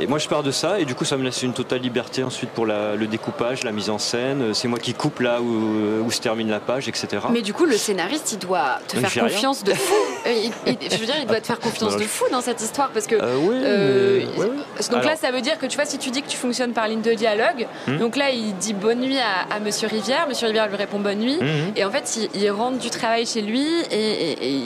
Et 0.00 0.06
moi, 0.06 0.18
je 0.18 0.28
pars 0.28 0.44
de 0.44 0.52
ça, 0.52 0.78
et 0.78 0.84
du 0.84 0.94
coup, 0.94 1.04
ça 1.04 1.16
me 1.16 1.24
laisse 1.24 1.42
une 1.42 1.52
totale 1.52 1.80
liberté 1.80 2.22
ensuite 2.22 2.50
pour 2.50 2.66
le 2.66 3.06
découpage, 3.06 3.64
la 3.64 3.72
mise 3.72 3.90
en 3.90 3.98
scène. 3.98 4.54
C'est 4.54 4.68
moi 4.68 4.78
qui 4.78 4.94
coupe 4.94 5.20
là 5.20 5.40
où, 5.40 6.10
se 6.10 6.20
termine 6.20 6.48
la 6.48 6.60
page, 6.60 6.88
etc. 6.88 7.26
Mais 7.30 7.42
du 7.42 7.52
coup, 7.52 7.64
le 7.64 7.76
scénariste, 7.76 8.32
il 8.32 8.38
doit 8.38 8.78
te 8.88 8.96
faire 8.96 9.24
confiance 9.24 9.64
de 9.64 9.74
fou. 9.74 9.94
Euh, 10.26 10.32
je 10.66 10.96
veux 10.96 11.06
dire, 11.06 11.14
il 11.20 11.26
doit 11.26 11.40
te 11.40 11.46
faire 11.46 11.60
confiance 11.60 11.96
de 11.96 12.02
fou 12.02 12.24
dans 12.30 12.40
cette 12.40 12.60
histoire, 12.60 12.90
parce 12.90 13.06
que. 13.06 13.14
Euh, 13.14 14.24
oui, 14.36 14.46
Donc 14.90 15.04
là, 15.04 15.16
ça 15.16 15.30
veut 15.30 15.40
dire 15.40 15.58
que 15.58 15.66
tu 15.66 15.76
vois, 15.76 15.86
si 15.86 15.96
tu 15.96 16.10
dis 16.10 16.22
que 16.22 16.28
tu 16.28 16.36
fonctionnes 16.36 16.72
par 16.72 16.88
ligne 16.88 17.00
de 17.00 17.14
dialogue, 17.14 17.66
hmm. 17.86 17.98
donc 17.98 18.16
là, 18.16 18.30
il 18.30 18.54
dit 18.56 18.74
bonne 18.74 19.00
nuit 19.00 19.18
à, 19.18 19.60
Monsieur 19.60 19.88
Rivière, 19.88 20.26
Monsieur 20.28 20.46
Rivière 20.48 20.68
lui 20.68 20.76
répond 20.76 20.98
bonne 20.98 21.18
nuit, 21.18 21.36
hmm. 21.36 21.76
et 21.76 21.84
en 21.84 21.90
fait, 21.90 22.28
il, 22.34 22.50
rentre 22.50 22.78
du 22.78 22.90
travail 22.90 23.26
chez 23.26 23.42
lui 23.42 23.66
et, 23.90 24.60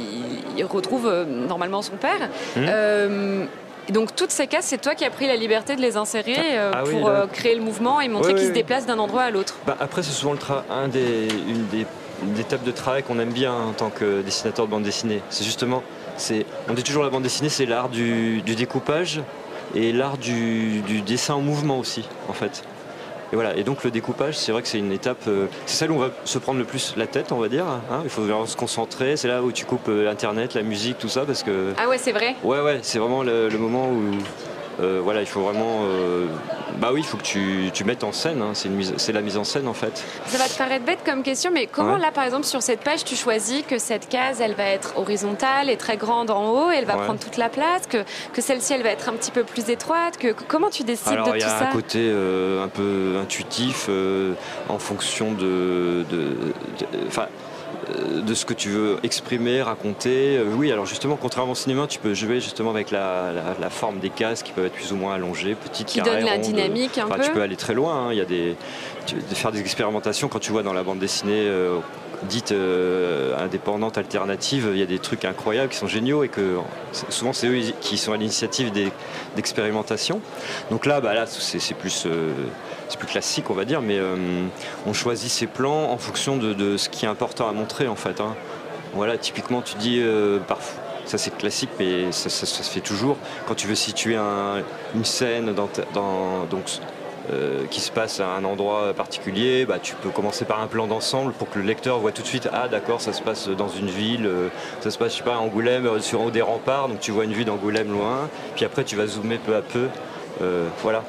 il 0.56 0.64
retrouve 0.64 1.06
euh, 1.06 1.24
normalement 1.24 1.82
son 1.82 1.96
père. 1.96 2.28
Donc 3.92 4.16
toutes 4.16 4.30
ces 4.30 4.46
cases, 4.46 4.66
c'est 4.66 4.80
toi 4.80 4.94
qui 4.94 5.04
as 5.04 5.10
pris 5.10 5.26
la 5.26 5.36
liberté 5.36 5.76
de 5.76 5.80
les 5.80 5.96
insérer 5.96 6.58
euh, 6.58 6.70
ah 6.74 6.82
pour 6.82 7.08
euh, 7.08 7.26
créer 7.26 7.54
le 7.54 7.62
mouvement 7.62 8.00
et 8.00 8.08
montrer 8.08 8.34
qu'ils 8.34 8.48
se 8.48 8.52
déplacent 8.52 8.86
d'un 8.86 8.98
endroit 8.98 9.22
à 9.22 9.30
l'autre. 9.30 9.56
Bah, 9.66 9.76
après, 9.80 10.02
c'est 10.02 10.12
souvent 10.12 10.32
le 10.32 10.38
un 10.70 10.88
des, 10.88 11.28
une 11.48 11.66
des, 11.66 11.86
étapes 12.40 12.64
de 12.64 12.70
travail 12.70 13.02
qu'on 13.02 13.18
aime 13.18 13.32
bien 13.32 13.52
en 13.52 13.72
tant 13.72 13.90
que 13.90 14.22
dessinateur 14.22 14.66
de 14.66 14.70
bande 14.70 14.82
dessinée. 14.82 15.20
C'est 15.28 15.44
justement, 15.44 15.82
c'est, 16.16 16.46
on 16.68 16.74
dit 16.74 16.82
toujours 16.82 17.02
la 17.02 17.10
bande 17.10 17.22
dessinée, 17.22 17.48
c'est 17.48 17.66
l'art 17.66 17.88
du, 17.88 18.40
découpage 18.42 19.20
et 19.74 19.92
l'art 19.92 20.16
du, 20.18 20.80
du, 20.82 21.02
dessin 21.02 21.34
en 21.34 21.40
mouvement 21.40 21.78
aussi, 21.78 22.08
en 22.28 22.32
fait. 22.32 22.62
Et 23.32 23.34
voilà. 23.34 23.56
Et 23.56 23.64
donc 23.64 23.82
le 23.84 23.90
découpage, 23.90 24.36
c'est 24.36 24.52
vrai 24.52 24.62
que 24.62 24.68
c'est 24.68 24.78
une 24.78 24.92
étape, 24.92 25.24
euh, 25.26 25.46
c'est 25.66 25.76
celle 25.76 25.90
où 25.90 25.94
on 25.94 26.00
va 26.00 26.10
se 26.24 26.38
prendre 26.38 26.58
le 26.58 26.64
plus 26.64 26.94
la 26.96 27.06
tête, 27.06 27.32
on 27.32 27.38
va 27.38 27.48
dire. 27.48 27.66
Hein. 27.66 28.00
Il 28.04 28.10
faut 28.10 28.22
vraiment 28.22 28.46
se 28.46 28.56
concentrer. 28.56 29.16
C'est 29.16 29.28
là 29.28 29.42
où 29.42 29.52
tu 29.52 29.64
coupes 29.64 29.88
euh, 29.88 30.10
Internet, 30.10 30.54
la 30.54 30.62
musique, 30.62 30.98
tout 30.98 31.08
ça, 31.08 31.24
parce 31.24 31.42
que. 31.42 31.72
Ah 31.78 31.88
ouais, 31.88 31.98
c'est 31.98 32.12
vrai? 32.12 32.36
Ouais, 32.44 32.60
ouais, 32.60 32.80
c'est 32.82 32.98
vraiment 32.98 33.22
le, 33.22 33.48
moment 33.56 33.88
où 33.88 34.02
euh, 34.80 35.00
voilà, 35.02 35.20
il 35.20 35.26
faut 35.26 35.40
vraiment. 35.40 35.84
Euh, 35.84 36.26
bah 36.78 36.90
oui, 36.92 37.00
il 37.00 37.06
faut 37.06 37.16
que 37.16 37.22
tu, 37.22 37.70
tu, 37.72 37.84
mettes 37.84 38.04
en 38.04 38.12
scène. 38.12 38.42
Hein. 38.42 38.52
c'est 38.54 39.12
la 39.12 39.20
mise 39.20 39.36
en 39.36 39.44
scène 39.44 39.68
en 39.68 39.74
fait. 39.74 40.04
Ça 40.26 40.38
va 40.38 40.48
te 40.48 40.56
paraître 40.56 40.84
bête 40.84 41.00
comme 41.04 41.22
question, 41.22 41.50
mais 41.52 41.66
comment 41.66 41.96
là, 41.96 42.10
par 42.12 42.24
exemple, 42.24 42.44
sur 42.44 42.62
cette 42.62 42.80
page, 42.80 43.04
tu 43.04 43.16
choisis 43.16 43.62
que 43.66 43.78
cette 43.78 44.08
case, 44.08 44.40
elle 44.40 44.54
va 44.54 44.64
être 44.64 44.94
horizontale 44.96 45.70
et 45.70 45.76
très 45.76 45.96
grande 45.96 46.30
en 46.30 46.50
haut, 46.50 46.70
elle 46.70 46.84
va 46.84 46.94
prendre 46.94 47.20
toute 47.20 47.36
la 47.36 47.48
place, 47.48 47.86
que, 47.88 48.04
que 48.32 48.40
celle-ci, 48.40 48.72
elle 48.72 48.82
va 48.82 48.90
être 48.90 49.08
un 49.08 49.14
petit 49.14 49.30
peu 49.30 49.44
plus 49.44 49.70
étroite. 49.70 50.18
Que, 50.18 50.34
comment 50.48 50.70
tu 50.70 50.82
décides 50.82 51.12
de 51.12 51.18
tout 51.18 51.24
ça 51.24 51.36
Il 51.36 51.40
y 51.40 51.44
a 51.44 51.68
un 51.68 51.72
côté 51.72 51.98
euh, 52.00 52.64
un 52.64 52.68
peu 52.68 53.18
intuitif 53.20 53.88
en 54.68 54.78
fonction 54.78 55.32
de. 55.32 56.04
Enfin. 57.06 57.22
Euh, 57.22 57.26
de 57.26 57.51
ce 58.34 58.44
que 58.44 58.54
tu 58.54 58.70
veux 58.70 58.98
exprimer, 59.02 59.62
raconter. 59.62 60.36
Euh, 60.36 60.44
oui, 60.56 60.72
alors 60.72 60.86
justement, 60.86 61.16
contrairement 61.20 61.52
au 61.52 61.56
cinéma, 61.56 61.86
tu 61.86 61.98
peux 61.98 62.14
jouer 62.14 62.40
justement 62.40 62.70
avec 62.70 62.90
la, 62.90 63.32
forme 63.70 63.98
des 63.98 64.10
cases 64.10 64.42
qui 64.42 64.52
peuvent 64.52 64.66
être 64.66 64.72
plus 64.72 64.92
ou 64.92 64.96
moins 64.96 65.14
allongées, 65.14 65.54
petites, 65.54 65.88
qui 65.88 66.00
donnent 66.00 66.24
la 66.24 66.38
dynamique 66.38 66.98
un 66.98 67.08
peu. 67.08 67.22
Tu 67.22 67.30
peux 67.30 67.42
aller 67.42 67.56
très 67.56 67.74
loin. 67.74 68.08
Hein. 68.08 68.12
Il 68.12 68.18
y 68.18 68.20
a 68.20 68.24
des, 68.24 68.56
faire 69.34 69.52
des 69.52 69.60
expérimentations 69.60 70.28
quand 70.28 70.38
tu 70.38 70.52
vois 70.52 70.62
dans 70.62 70.72
la 70.72 70.82
bande 70.82 70.98
dessinée. 70.98 71.46
Euh, 71.46 71.78
dite 72.28 72.54
indépendante, 73.36 73.98
alternative, 73.98 74.68
il 74.72 74.78
y 74.78 74.82
a 74.82 74.86
des 74.86 75.00
trucs 75.00 75.24
incroyables 75.24 75.70
qui 75.70 75.76
sont 75.76 75.88
géniaux 75.88 76.22
et 76.22 76.28
que 76.28 76.58
souvent 77.08 77.32
c'est 77.32 77.48
eux 77.48 77.72
qui 77.80 77.98
sont 77.98 78.12
à 78.12 78.16
l'initiative 78.16 78.70
d'expérimentation. 79.34 80.20
Donc 80.70 80.86
là, 80.86 81.00
bah 81.00 81.14
là 81.14 81.26
c'est 81.26 81.74
plus 81.74 82.06
c'est 82.92 82.98
plus 82.98 83.08
classique, 83.08 83.48
on 83.48 83.54
va 83.54 83.64
dire, 83.64 83.80
mais 83.80 83.98
euh, 83.98 84.16
on 84.86 84.92
choisit 84.92 85.30
ses 85.30 85.46
plans 85.46 85.90
en 85.90 85.98
fonction 85.98 86.36
de, 86.36 86.76
ce 86.76 86.88
qui 86.88 87.06
est 87.06 87.08
important 87.08 87.48
à 87.48 87.52
montrer, 87.52 87.88
en 87.88 87.96
fait. 87.96 88.20
Hein. 88.20 88.34
Voilà, 88.94 89.16
typiquement, 89.16 89.62
tu 89.62 89.76
dis, 89.76 90.00
euh, 90.00 90.38
parfois, 90.40 90.82
ça 91.06 91.18
c'est 91.18 91.36
classique, 91.36 91.70
mais 91.78 92.12
ça, 92.12 92.28
se 92.28 92.70
fait 92.70 92.80
toujours. 92.80 93.16
Quand 93.48 93.54
tu 93.54 93.66
veux 93.66 93.74
situer 93.74 94.16
une 94.94 95.04
scène 95.04 95.54
dans, 95.54 95.68
donc, 96.50 96.64
euh, 97.32 97.64
qui 97.70 97.80
se 97.80 97.90
passe 97.90 98.20
à 98.20 98.28
un 98.28 98.44
endroit 98.44 98.92
particulier, 98.92 99.64
bah, 99.64 99.78
tu 99.82 99.94
peux 99.94 100.10
commencer 100.10 100.44
par 100.44 100.60
un 100.60 100.66
plan 100.66 100.86
d'ensemble 100.86 101.32
pour 101.32 101.48
que 101.48 101.58
le 101.58 101.64
lecteur 101.64 101.98
voit 101.98 102.12
tout 102.12 102.22
de 102.22 102.26
suite, 102.26 102.48
ah 102.52 102.68
d'accord, 102.68 103.00
ça 103.00 103.14
se 103.14 103.22
passe 103.22 103.48
dans 103.48 103.68
une 103.68 103.88
ville, 103.88 104.28
ça 104.80 104.90
se 104.90 104.98
passe, 104.98 105.12
je 105.12 105.18
sais 105.18 105.24
pas, 105.24 105.34
à 105.34 105.38
Angoulême, 105.38 105.88
sur 106.00 106.30
des 106.30 106.42
remparts, 106.42 106.88
donc 106.88 107.00
tu 107.00 107.10
vois 107.10 107.24
une 107.24 107.32
vue 107.32 107.44
d'Angoulême 107.44 107.90
loin, 107.90 108.28
puis 108.54 108.64
après 108.64 108.84
tu 108.84 108.96
vas 108.96 109.06
zoomer 109.06 109.38
peu 109.38 109.56
à 109.56 109.62
peu 109.62 109.88
euh, 110.40 110.68
voilà. 110.82 111.04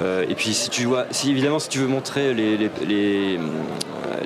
Euh, 0.00 0.24
et 0.28 0.34
puis 0.34 0.52
si 0.54 0.70
tu 0.70 0.84
vois, 0.84 1.06
si 1.10 1.30
évidemment 1.30 1.58
si 1.58 1.68
tu 1.68 1.78
veux 1.78 1.86
montrer 1.86 2.34
les, 2.34 2.56
les, 2.86 3.38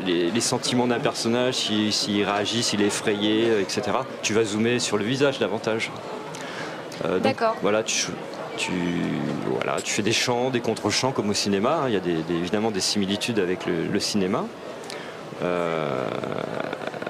les, 0.06 0.40
sentiments 0.40 0.86
d'un 0.86 0.98
personnage, 0.98 1.54
s'il 1.54 2.24
réagit, 2.24 2.62
s'il 2.62 2.82
est 2.82 2.86
effrayé, 2.86 3.48
euh, 3.48 3.60
etc., 3.60 3.82
tu 4.22 4.32
vas 4.32 4.44
zoomer 4.44 4.78
sur 4.78 4.96
le 4.96 5.04
visage 5.04 5.38
davantage. 5.38 5.90
D'accord. 7.22 7.56
Voilà, 7.62 7.82
tu, 7.82 8.08
tu, 8.58 8.72
voilà, 9.46 9.80
tu 9.80 9.90
fais 9.90 10.02
des 10.02 10.12
chants, 10.12 10.50
des 10.50 10.60
contre-chants 10.60 11.12
comme 11.12 11.30
au 11.30 11.34
cinéma. 11.34 11.82
Hein. 11.82 11.88
Il 11.88 11.94
y 11.94 11.96
a 11.96 12.00
des, 12.00 12.18
évidemment 12.28 12.70
des 12.70 12.80
similitudes 12.80 13.38
avec 13.38 13.60
le, 13.66 14.00
cinéma. 14.00 14.44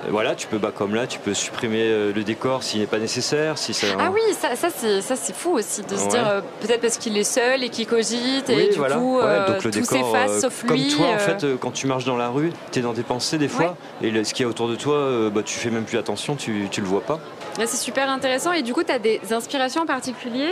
Voilà, 0.08 0.34
tu 0.34 0.46
peux, 0.46 0.58
bah, 0.58 0.72
comme 0.74 0.94
là, 0.94 1.06
tu 1.06 1.18
peux 1.18 1.34
supprimer 1.34 1.82
euh, 1.82 2.12
le 2.12 2.24
décor 2.24 2.62
s'il 2.62 2.80
n'est 2.80 2.86
pas 2.86 2.98
nécessaire. 2.98 3.58
Si 3.58 3.74
ça... 3.74 3.86
Ah 3.98 4.10
oui, 4.12 4.20
ça, 4.32 4.56
ça 4.56 4.70
c'est 4.70 5.34
fou 5.34 5.52
aussi 5.52 5.82
de 5.82 5.96
se 5.96 6.08
dire 6.08 6.26
euh, 6.26 6.40
peut-être 6.60 6.80
parce 6.80 6.96
qu'il 6.96 7.16
est 7.18 7.24
seul 7.24 7.62
et 7.62 7.68
qu'il 7.68 7.86
cogite 7.86 8.48
et 8.48 8.70
du 8.70 8.78
coup 8.78 9.18
euh, 9.20 9.60
tout 9.60 9.84
s'efface 9.84 10.40
sauf 10.40 10.62
lui. 10.62 10.68
Comme 10.68 10.98
toi, 10.98 11.06
en 11.14 11.18
fait, 11.18 11.46
quand 11.60 11.70
tu 11.72 11.86
marches 11.86 12.04
dans 12.04 12.16
la 12.16 12.28
rue, 12.28 12.52
tu 12.72 12.78
es 12.78 12.82
dans 12.82 12.92
des 12.92 13.02
pensées 13.02 13.38
des 13.38 13.48
fois 13.48 13.76
et 14.02 14.24
ce 14.24 14.34
qui 14.34 14.42
est 14.42 14.46
autour 14.46 14.68
de 14.68 14.76
toi, 14.76 15.30
bah, 15.30 15.42
tu 15.44 15.58
fais 15.58 15.70
même 15.70 15.84
plus 15.84 15.98
attention, 15.98 16.36
tu, 16.36 16.68
tu 16.70 16.80
le 16.80 16.86
vois 16.86 17.02
pas. 17.02 17.20
C'est 17.58 17.76
super 17.76 18.08
intéressant. 18.08 18.52
Et 18.52 18.62
du 18.62 18.72
coup, 18.72 18.82
tu 18.82 18.92
as 18.92 18.98
des 18.98 19.20
inspirations 19.30 19.82
en 19.82 19.86
particulier 19.86 20.48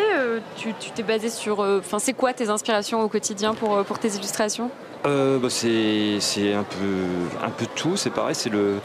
Tu 0.56 0.74
t'es 0.94 1.02
basé 1.02 1.30
sur. 1.30 1.60
Enfin, 1.60 1.98
c'est 1.98 2.12
quoi 2.12 2.32
tes 2.32 2.48
inspirations 2.48 3.02
au 3.02 3.08
quotidien 3.08 3.54
pour, 3.54 3.82
pour 3.84 3.98
tes 3.98 4.08
illustrations? 4.08 4.70
Euh, 5.06 5.38
bah, 5.38 5.48
c'est 5.50 6.54
un 6.54 6.64
peu, 6.64 7.44
un 7.44 7.50
peu 7.50 7.66
tout, 7.76 7.96
c'est 7.96 8.10
pareil, 8.10 8.34
c'est 8.34 8.50
le, 8.50 8.80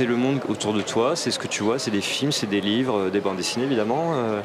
le 0.00 0.16
monde 0.16 0.40
autour 0.48 0.72
de 0.72 0.80
toi, 0.80 1.14
c'est 1.14 1.30
ce 1.30 1.38
que 1.38 1.46
tu 1.46 1.62
vois, 1.62 1.78
c'est 1.78 1.92
des 1.92 2.00
films, 2.00 2.32
c'est 2.32 2.48
des 2.48 2.60
livres, 2.60 3.08
des 3.10 3.20
bandes 3.20 3.36
dessinées 3.36 3.64
évidemment, 3.64 4.14
euh, 4.14 4.40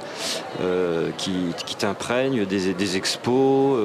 euh, 0.61 1.09
qui, 1.17 1.31
qui 1.65 1.75
t'imprègnent, 1.75 2.45
des, 2.45 2.73
des, 2.73 2.97
expos, 2.97 3.79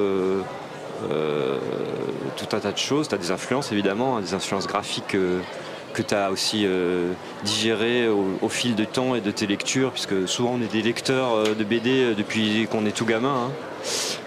tout 2.36 2.56
un 2.56 2.60
tas 2.60 2.72
de 2.72 2.78
choses, 2.78 3.08
tu 3.08 3.14
as 3.14 3.18
des 3.18 3.30
influences 3.30 3.72
évidemment, 3.72 4.18
hein, 4.18 4.20
des 4.20 4.34
influences 4.34 4.66
graphiques 4.66 5.16
que 5.94 6.02
tu 6.02 6.14
as 6.14 6.30
aussi 6.30 6.66
digérées 7.42 8.06
au, 8.08 8.48
fil 8.50 8.74
de 8.74 8.84
temps 8.84 9.14
et 9.14 9.22
de 9.22 9.30
tes 9.30 9.46
lectures, 9.46 9.92
puisque 9.92 10.28
souvent 10.28 10.58
on 10.58 10.60
est 10.60 10.70
des 10.70 10.82
lecteurs 10.82 11.56
de 11.56 11.64
BD 11.64 12.14
depuis 12.14 12.68
qu'on 12.70 12.84
est 12.84 12.94
tout 12.94 13.06
gamin. 13.06 13.48
Hein. 13.48 13.50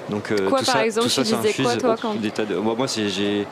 Donc, 0.10 0.32
euh, 0.32 0.50
quoi, 0.50 0.62
par 0.62 0.82
exemple, 0.82 1.10
tu 1.10 1.22
disais 1.22 1.54
quoi, 1.62 1.76
toi, 1.76 1.96
quand... 2.02 2.16
Moi, 2.62 2.76
moi 2.76 2.88
j'ai 2.88 3.46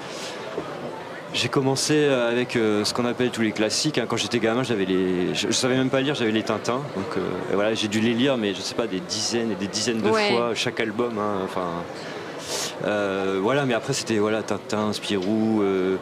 j'ai 1.36 1.50
commencé 1.50 2.06
avec 2.06 2.56
euh, 2.56 2.86
ce 2.86 2.94
qu'on 2.94 3.06
appelle 3.06 3.30
tous 3.30 3.42
les 3.42 3.52
classiques. 3.52 3.98
Hein. 3.98 4.06
Quand 4.08 4.16
j'étais 4.16 4.40
gamin, 4.40 4.64
j'avais 4.64 4.86
les, 4.86 5.36
je, 5.36 5.52
savais 5.52 5.76
même 5.76 5.90
pas 5.90 6.00
lire, 6.00 6.16
j'avais 6.16 6.32
les 6.32 6.44
Tintins. 6.44 6.82
Donc 6.96 7.18
euh, 7.18 7.22
voilà, 7.54 7.74
j'ai 7.74 7.90
dû 7.90 8.00
les 8.00 8.14
lire, 8.14 8.38
mais 8.38 8.54
je 8.54 8.62
sais 8.62 8.74
pas 8.74 8.88
des 8.88 9.02
dizaines 9.02 9.52
et 9.52 9.56
des 9.56 9.68
dizaines 9.68 10.00
de 10.00 10.10
fois 10.10 10.56
chaque 10.56 10.80
album. 10.80 11.20
Hein. 11.20 11.42
Enfin, 11.44 11.68
euh, 12.84 13.40
voilà, 13.42 13.66
mais 13.66 13.74
après 13.74 13.94
c'était 13.94 14.18
voilà 14.18 14.44
Tintin, 14.44 14.94
Spirou. 14.94 15.62
Euh, 15.62 15.98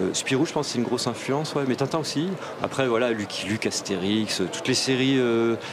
euh, 0.00 0.10
Spirou, 0.12 0.44
je 0.46 0.52
pense 0.52 0.68
c'est 0.68 0.78
une 0.78 0.84
grosse 0.84 1.06
influence, 1.06 1.54
ouais, 1.54 1.64
mais 1.66 1.76
Tintin 1.76 1.98
aussi. 1.98 2.28
Après 2.62 2.86
voilà, 2.86 3.10
Lucky 3.10 3.46
Luke, 3.46 3.66
Astérix, 3.66 4.42
toutes 4.52 4.68
les 4.68 4.74
séries. 4.74 5.18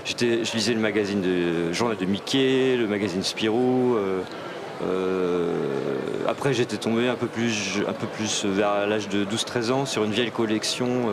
j'étais, 0.06 0.44
je 0.44 0.54
lisais 0.54 0.74
le 0.74 0.80
magazine 0.80 1.22
de 1.22 1.74
journal 1.74 1.98
de 1.98 2.06
Mickey, 2.06 2.78
le 2.78 2.88
magazine 2.88 3.24
Spirou. 3.24 3.98
après 6.28 6.54
j'étais 6.54 6.78
tombé 6.78 7.08
un 7.08 7.16
peu 7.16 7.28
plus, 7.28 7.82
un 7.88 7.94
peu 7.94 8.08
plus 8.08 8.46
vers 8.46 8.88
l'âge 8.88 9.10
de 9.10 9.26
12-13 9.26 9.72
ans 9.72 9.86
sur 9.86 10.04
une 10.04 10.12
vieille 10.12 10.32
collection 10.32 11.10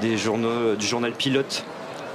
des 0.00 0.16
journaux, 0.16 0.74
du 0.76 0.86
journal 0.86 1.12
Pilote 1.12 1.64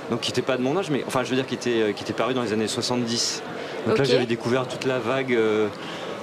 donc 0.09 0.19
qui 0.21 0.31
n'était 0.31 0.41
pas 0.41 0.57
de 0.57 0.61
mon 0.61 0.75
âge, 0.77 0.89
mais 0.89 1.05
enfin 1.07 1.23
je 1.23 1.29
veux 1.29 1.37
dire 1.37 1.45
qui 1.45 1.53
était, 1.53 1.93
qui 1.95 2.03
était 2.03 2.11
paru 2.11 2.33
dans 2.33 2.41
les 2.41 2.51
années 2.51 2.67
70. 2.67 3.43
Donc 3.87 3.97
là 3.97 4.03
j'avais 4.03 4.25
découvert 4.25 4.67
toute 4.67 4.85
la 4.85 4.99
vague 4.99 5.37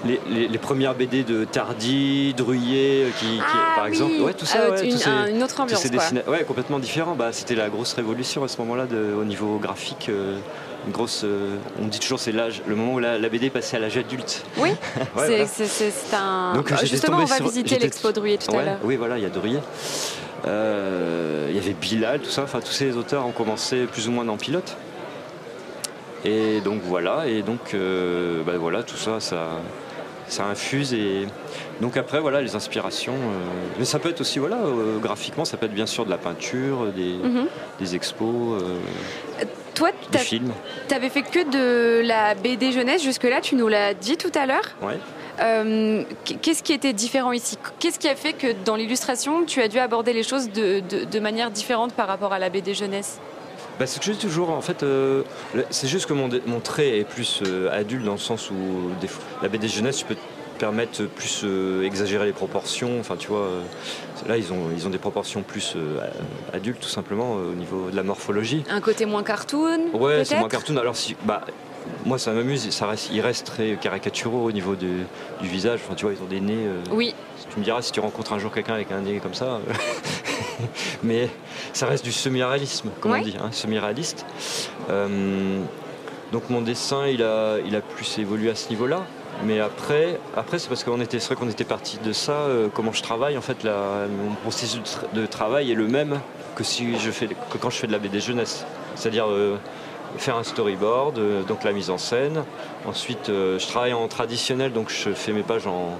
les, 0.05 0.59
premières 0.59 0.95
BD 0.95 1.25
de 1.25 1.45
Tardy, 1.45 2.35
Druillet, 2.35 3.05
euh, 3.05 3.11
qui, 3.19 3.41
ah 3.41 3.77
par 3.77 3.87
exemple. 3.87 4.15
Ouais, 4.21 4.35
tout 4.35 4.47
ça. 4.47 4.59
Euh, 4.59 4.83
une, 4.83 5.43
autre 5.43 5.61
ambiance. 5.61 5.85
Ouais, 6.27 6.45
complètement 6.45 6.79
différent. 6.79 7.15
Bah, 7.15 7.33
c'était 7.33 7.55
la 7.55 7.69
grosse 7.69 7.95
révolution 7.95 8.45
à 8.45 8.49
ce 8.49 8.59
moment-là 8.59 8.87
au 9.19 9.25
niveau 9.25 9.59
graphique. 9.59 10.09
Euh, 10.09 10.39
une 10.87 10.93
grosse, 10.93 11.25
on 11.83 11.87
dit 11.87 11.99
toujours 11.99 12.21
c'est 12.21 12.33
l'âge, 12.33 12.63
le 12.67 12.75
moment 12.75 12.95
où 12.95 12.99
la, 12.99 13.19
BD 13.29 13.51
passait 13.51 13.77
à 13.77 13.81
l'âge 13.81 13.97
adulte. 13.99 14.45
Oui, 14.57 14.71
c'est 15.17 16.15
un. 16.15 16.55
Donc, 16.55 16.73
Justement, 16.85 17.19
on 17.19 17.25
va 17.25 17.41
visiter 17.41 17.79
l'expo 17.79 18.13
Druillet 18.13 18.39
tout 18.39 18.57
à 18.57 18.63
l'heure. 18.63 18.79
Oui, 18.85 18.97
voilà, 18.97 19.19
il 19.19 19.23
y 19.23 19.27
a 19.27 19.31
Druillet. 19.31 19.61
Il 20.45 21.55
y 21.55 21.59
avait 21.59 21.75
Bilal, 21.79 22.21
tout 22.21 22.31
ça. 22.31 22.45
Enfin, 22.45 22.61
tous 22.61 22.73
ces 22.73 22.97
auteurs 22.97 23.27
ont 23.27 23.33
commencé 23.33 23.85
plus 23.85 24.09
ou 24.09 24.13
moins 24.13 24.25
dans 24.25 24.37
pilote. 24.37 24.77
Et 26.25 26.61
donc 26.61 26.81
voilà, 26.85 27.27
et 27.27 27.43
donc 27.43 27.75
bah, 28.47 28.57
voilà, 28.59 28.83
tout 28.83 28.97
ça, 28.97 29.21
ça, 29.21 29.61
ça 30.29 30.45
infuse 30.45 30.95
et 30.95 31.27
donc 31.81 31.97
après 31.97 32.21
voilà 32.21 32.41
les 32.41 32.55
inspirations 32.55 33.15
euh, 33.15 33.47
mais 33.79 33.85
ça 33.85 33.99
peut 33.99 34.11
être 34.11 34.21
aussi 34.21 34.39
voilà 34.39 34.57
euh, 34.57 34.99
graphiquement 34.99 35.45
ça 35.45 35.57
peut 35.57 35.67
être 35.67 35.75
bien 35.75 35.87
sûr 35.87 36.05
de 36.05 36.11
la 36.11 36.19
peinture 36.19 36.93
des, 36.93 37.15
mhm. 37.15 37.47
des 37.81 37.95
expos 37.95 38.63
euh. 38.63 39.45
Toi, 39.75 39.91
du 40.11 40.19
film. 40.19 40.53
Tu 40.89 40.95
avais 40.95 41.09
fait 41.09 41.23
que 41.23 41.49
de 41.49 42.05
la 42.05 42.35
BD 42.35 42.73
jeunesse 42.73 43.01
jusque-là, 43.01 43.41
tu 43.41 43.55
nous 43.55 43.69
l'as 43.69 43.95
dit 43.95 44.17
tout 44.17 44.33
à 44.35 44.45
l'heure. 44.45 44.75
Ouais. 44.83 44.99
Qu'est-ce 46.43 46.65
qui 46.65 46.73
était 46.73 46.93
différent 46.93 47.31
ici? 47.31 47.57
Qu'est-ce 47.79 48.01
qui 48.01 48.09
a 48.09 48.17
fait 48.17 48.33
que 48.33 48.49
dans 48.65 48.75
l'illustration, 48.75 49.45
tu 49.45 49.63
as 49.63 49.69
dû 49.69 49.79
aborder 49.79 50.13
les 50.13 50.25
choses 50.25 50.51
de, 50.51 50.81
de, 50.81 51.21
manière 51.21 51.53
différente 51.53 51.93
par 51.93 52.09
rapport 52.09 52.33
à 52.33 52.41
la 52.41 52.51
BD 52.51 52.75
jeunesse? 52.75 53.21
Bah, 53.79 53.87
c'est 53.87 54.01
que 54.01 54.21
toujours, 54.21 54.51
en 54.51 54.61
fait, 54.61 54.83
euh, 54.83 55.23
c'est 55.71 55.89
juste 55.89 56.07
que 56.07 56.13
mon, 56.13 56.29
mon, 56.47 56.61
trait 56.61 56.99
est 56.99 57.05
plus 57.05 57.43
euh, 57.47 57.71
adulte 57.73 58.05
dans 58.05 58.13
le 58.13 58.19
sens 58.19 58.51
où 58.51 58.55
la 59.43 59.49
BD 59.49 59.69
jeunesse, 59.69 59.99
tu 59.99 60.05
peux 60.05 60.15
te 60.15 60.21
permettre 60.59 61.05
plus 61.05 61.45
exagérer 61.85 62.27
les 62.27 62.33
proportions. 62.33 62.99
Enfin, 62.99 63.17
tu 63.17 63.29
vois, 63.29 63.49
là, 64.27 64.37
ils 64.37 64.53
ont, 64.53 64.71
ils 64.77 64.87
ont 64.87 64.91
des 64.91 64.99
proportions 64.99 65.43
plus 65.43 65.77
adultes, 66.53 66.81
tout 66.81 66.89
simplement, 66.89 67.35
au 67.35 67.55
niveau 67.55 67.91
de 67.91 67.97
la 67.97 68.03
morphologie. 68.03 68.65
Un 68.69 68.81
côté 68.81 69.07
moins 69.07 69.23
cartoon 69.23 69.93
Ouais, 69.93 70.25
c'est 70.25 70.37
moins 70.37 70.49
cartoon. 70.49 70.77
Alors, 70.77 70.97
si, 70.97 71.15
bah, 71.25 71.43
moi 72.05 72.19
ça 72.19 72.33
m'amuse, 72.33 72.71
ça 72.71 72.87
reste, 72.87 73.11
ils 73.13 73.21
restent 73.21 73.47
très 73.47 73.77
caricaturaux 73.77 74.45
au 74.45 74.53
niveau 74.53 74.75
du 74.77 75.07
visage. 75.43 75.81
Enfin, 75.85 75.95
tu 75.95 76.05
vois, 76.05 76.15
ils 76.15 76.23
ont 76.23 76.29
des 76.29 76.41
nez. 76.41 76.67
Euh, 76.67 76.83
oui. 76.93 77.15
Tu 77.51 77.59
me 77.59 77.65
diras 77.65 77.83
si 77.83 77.93
tu 77.93 78.01
rencontres 78.01 78.33
un 78.33 78.39
jour 78.39 78.53
quelqu'un 78.53 78.75
avec 78.75 78.93
un 78.93 79.01
nez 79.01 79.21
comme 79.21 79.35
ça. 79.35 79.61
Euh, 80.61 80.65
mais 81.03 81.29
ça 81.73 81.87
reste 81.87 82.05
du 82.05 82.13
semi-réalisme, 82.13 82.91
comme 83.01 83.13
on 83.13 83.23
dit, 83.23 83.37
hein, 83.41 83.51
semi-réaliste. 83.53 84.25
Euh, 84.91 85.61
donc 86.33 86.51
mon 86.51 86.61
dessin, 86.61 87.07
il 87.07 87.23
a, 87.23 87.59
il 87.65 87.75
a 87.75 87.81
plus 87.81 88.19
évolué 88.19 88.51
à 88.51 88.55
ce 88.55 88.69
niveau-là. 88.71 89.05
Mais 89.45 89.61
après, 89.61 90.19
après 90.37 90.59
c'est 90.59 90.69
parce 90.69 90.83
qu'on 90.83 91.01
était, 91.01 91.21
c'est 91.21 91.29
vrai 91.29 91.37
qu'on 91.37 91.51
était 91.51 91.65
parti 91.65 91.99
de 92.05 92.13
ça. 92.13 92.49
comment 92.75 92.93
je 92.93 93.03
travaille, 93.03 93.39
en 93.39 93.41
fait, 93.41 93.65
mon 93.65 94.35
processus 94.43 94.99
de, 95.15 95.27
travail 95.27 95.71
est 95.71 95.77
le 95.77 95.87
même 95.87 96.21
que 96.57 96.65
si 96.65 96.99
je 96.99 97.11
fais, 97.13 97.29
que 97.29 97.57
quand 97.59 97.71
je 97.71 97.77
fais 97.77 97.87
de 97.87 97.93
la 97.93 98.01
BD 98.01 98.19
jeunesse. 98.19 98.67
C'est-à-dire 98.97 99.29
faire 100.17 100.37
un 100.37 100.43
storyboard, 100.43 101.19
euh, 101.19 101.43
donc 101.43 101.65
la 101.65 101.73
mise 101.73 101.91
en 101.91 101.99
scène. 101.99 102.45
Ensuite, 102.87 103.29
euh, 103.29 103.59
je 103.59 103.67
travaille 103.67 103.93
en 103.93 104.09
traditionnel, 104.09 104.73
donc 104.73 104.91
je 104.91 105.11
fais 105.11 105.33
mes 105.33 105.43
pages 105.43 105.67
en, 105.67 105.99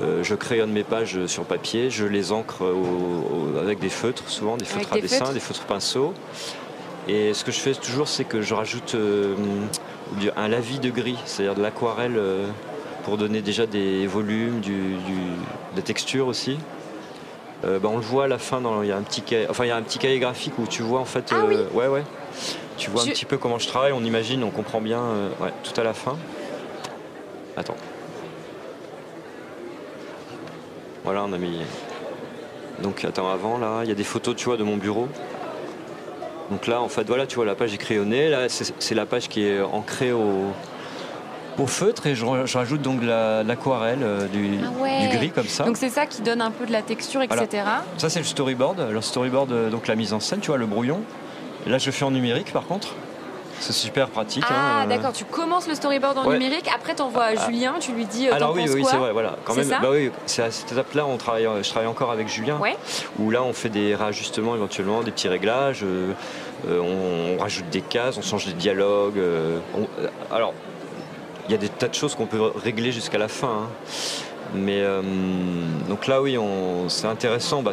euh, 0.00 0.22
je 0.22 0.34
crayonne 0.34 0.72
mes 0.72 0.84
pages 0.84 1.26
sur 1.26 1.44
papier, 1.44 1.90
je 1.90 2.04
les 2.04 2.32
encre 2.32 2.64
avec 3.60 3.78
des 3.78 3.88
feutres, 3.88 4.28
souvent 4.28 4.56
des 4.56 4.64
feutres 4.64 4.92
à 4.92 4.98
dessin, 4.98 5.32
des 5.32 5.40
feutres 5.40 5.64
pinceaux. 5.64 6.14
Et 7.08 7.34
ce 7.34 7.44
que 7.44 7.50
je 7.50 7.58
fais 7.58 7.74
toujours, 7.74 8.08
c'est 8.08 8.24
que 8.24 8.42
je 8.42 8.54
rajoute 8.54 8.96
un 10.36 10.48
lavis 10.48 10.78
de 10.78 10.90
gris, 10.90 11.18
c'est-à-dire 11.24 11.56
de 11.56 11.62
l'aquarelle 11.62 12.20
pour 13.02 13.16
donner 13.16 13.42
déjà 13.42 13.66
des 13.66 14.06
volumes, 14.06 14.60
du, 14.60 14.96
des 15.74 15.82
textures 15.82 16.28
aussi. 16.28 16.58
Bah, 17.64 17.80
on 17.84 17.96
le 17.96 18.02
voit 18.02 18.24
à 18.24 18.28
la 18.28 18.38
fin, 18.38 18.62
il 18.82 18.88
y 18.88 18.92
a 18.92 18.96
un 18.96 19.02
petit 19.02 19.22
cahier, 19.22 19.46
enfin 19.50 19.64
il 19.64 19.68
y 19.68 19.72
a 19.72 19.76
un 19.76 19.82
petit 19.82 19.98
cahier 19.98 20.20
graphique 20.20 20.54
où 20.58 20.66
tu 20.66 20.82
vois 20.82 21.00
en 21.00 21.04
fait, 21.04 21.32
ah 21.32 21.44
ouais 21.44 21.88
ouais, 21.88 22.04
tu 22.76 22.90
vois 22.90 23.02
un 23.02 23.06
petit 23.06 23.24
peu 23.24 23.38
comment 23.38 23.58
je 23.58 23.68
travaille, 23.68 23.92
on 23.92 24.04
imagine, 24.04 24.42
on 24.44 24.50
comprend 24.50 24.80
bien 24.80 25.00
euh, 25.00 25.28
tout 25.62 25.78
à 25.80 25.84
la 25.84 25.94
fin. 25.94 26.16
Attends. 27.56 27.76
Voilà, 31.04 31.24
on 31.24 31.32
a 31.32 31.38
mis. 31.38 31.60
Donc 32.80 33.04
attends, 33.04 33.30
avant 33.30 33.58
là, 33.58 33.80
il 33.82 33.88
y 33.88 33.92
a 33.92 33.94
des 33.94 34.04
photos, 34.04 34.34
tu 34.36 34.46
vois, 34.46 34.56
de 34.56 34.64
mon 34.64 34.76
bureau. 34.76 35.08
Donc 36.50 36.66
là, 36.66 36.80
en 36.80 36.88
fait, 36.88 37.06
voilà, 37.06 37.26
tu 37.26 37.36
vois, 37.36 37.44
la 37.44 37.54
page 37.54 37.72
est 37.72 37.78
crayonnée. 37.78 38.28
Là, 38.28 38.48
c'est 38.48 38.94
la 38.94 39.06
page 39.06 39.28
qui 39.28 39.44
est 39.44 39.60
ancrée 39.60 40.12
au, 40.12 40.52
au 41.58 41.66
feutre 41.66 42.06
et 42.06 42.14
je, 42.14 42.24
rajoute 42.24 42.82
donc 42.82 43.02
l'aquarelle, 43.02 44.00
euh, 44.02 44.26
du, 44.26 44.58
ah 44.62 45.06
du, 45.06 45.16
gris 45.16 45.30
comme 45.30 45.46
ça. 45.46 45.64
Donc 45.64 45.76
c'est 45.76 45.88
ça 45.88 46.06
qui 46.06 46.22
donne 46.22 46.40
un 46.40 46.50
peu 46.50 46.66
de 46.66 46.72
la 46.72 46.82
texture, 46.82 47.22
etc. 47.22 47.64
Ça 47.98 48.10
c'est 48.10 48.20
le 48.20 48.24
storyboard. 48.24 48.88
Le 48.90 49.00
storyboard, 49.00 49.52
euh, 49.52 49.70
donc 49.70 49.86
la 49.86 49.94
mise 49.94 50.12
en 50.12 50.20
scène, 50.20 50.40
tu 50.40 50.48
vois, 50.48 50.58
le 50.58 50.66
brouillon. 50.66 51.00
Là, 51.66 51.78
je 51.78 51.90
fais 51.90 52.04
en 52.04 52.10
numérique 52.10 52.52
par 52.52 52.66
contre. 52.66 52.94
C'est 53.62 53.72
super 53.72 54.08
pratique. 54.08 54.42
Ah, 54.48 54.54
hein, 54.54 54.84
euh. 54.84 54.88
d'accord. 54.88 55.12
Tu 55.12 55.24
commences 55.24 55.68
le 55.68 55.74
storyboard 55.76 56.18
en 56.18 56.32
numérique, 56.32 56.68
après 56.74 56.96
tu 56.96 57.02
envoies 57.02 57.24
à 57.24 57.32
ah. 57.36 57.46
Julien, 57.46 57.74
tu 57.78 57.92
lui 57.92 58.06
dis. 58.06 58.28
Euh, 58.28 58.34
Alors 58.34 58.52
oui, 58.54 58.64
oui, 58.68 58.84
c'est 58.84 58.96
vrai. 58.96 59.12
Voilà. 59.12 59.36
Quand 59.44 59.54
même. 59.54 59.68
bah 59.68 59.88
oui, 59.90 60.10
c'est 60.26 60.42
à 60.42 60.50
cette 60.50 60.72
étape-là, 60.72 61.06
on 61.06 61.16
travaille. 61.16 61.46
Je 61.62 61.68
travaille 61.70 61.88
encore 61.88 62.10
avec 62.10 62.28
Julien. 62.28 62.58
Où 63.20 63.30
là, 63.30 63.42
on 63.42 63.52
fait 63.52 63.68
des 63.68 63.94
réajustements 63.94 64.56
éventuellement, 64.56 65.02
des 65.02 65.12
petits 65.12 65.28
réglages. 65.28 65.84
Euh, 65.84 66.12
on, 66.68 67.40
rajoute 67.40 67.68
des 67.70 67.80
cases, 67.80 68.18
on 68.18 68.22
change 68.22 68.46
des 68.46 68.52
dialogues. 68.52 69.20
alors, 70.30 70.54
il 71.48 71.52
y 71.52 71.54
a 71.54 71.58
des 71.58 71.68
tas 71.68 71.88
de 71.88 71.94
choses 71.94 72.14
qu'on 72.14 72.26
peut 72.26 72.40
régler 72.40 72.92
jusqu'à 72.92 73.18
la 73.18 73.28
fin. 73.28 73.48
Hein. 73.48 73.68
Mais 74.54 74.80
euh, 74.82 75.02
donc 75.88 76.06
là, 76.06 76.20
oui, 76.20 76.36
c'est 76.88 77.06
intéressant. 77.06 77.62
Bah, 77.62 77.72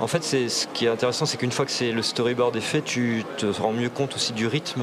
en 0.00 0.06
fait, 0.06 0.22
ce 0.22 0.66
qui 0.72 0.86
est 0.86 0.88
intéressant, 0.88 1.26
c'est 1.26 1.36
qu'une 1.36 1.52
fois 1.52 1.66
que 1.66 1.84
le 1.84 2.02
storyboard 2.02 2.54
est 2.56 2.60
fait, 2.60 2.82
tu 2.82 3.24
te 3.36 3.46
rends 3.46 3.72
mieux 3.72 3.88
compte 3.88 4.14
aussi 4.14 4.32
du 4.32 4.46
rythme. 4.46 4.82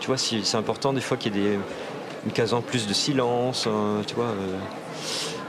Tu 0.00 0.06
vois, 0.06 0.16
c'est 0.16 0.56
important 0.56 0.92
des 0.92 1.00
fois 1.00 1.16
qu'il 1.16 1.36
y 1.36 1.38
ait 1.38 1.50
des, 1.50 1.58
une 2.24 2.32
case 2.32 2.54
en 2.54 2.62
plus 2.62 2.86
de 2.86 2.94
silence. 2.94 3.66
Hein, 3.66 4.02
tu 4.06 4.14
vois. 4.14 4.26
Euh. 4.26 4.56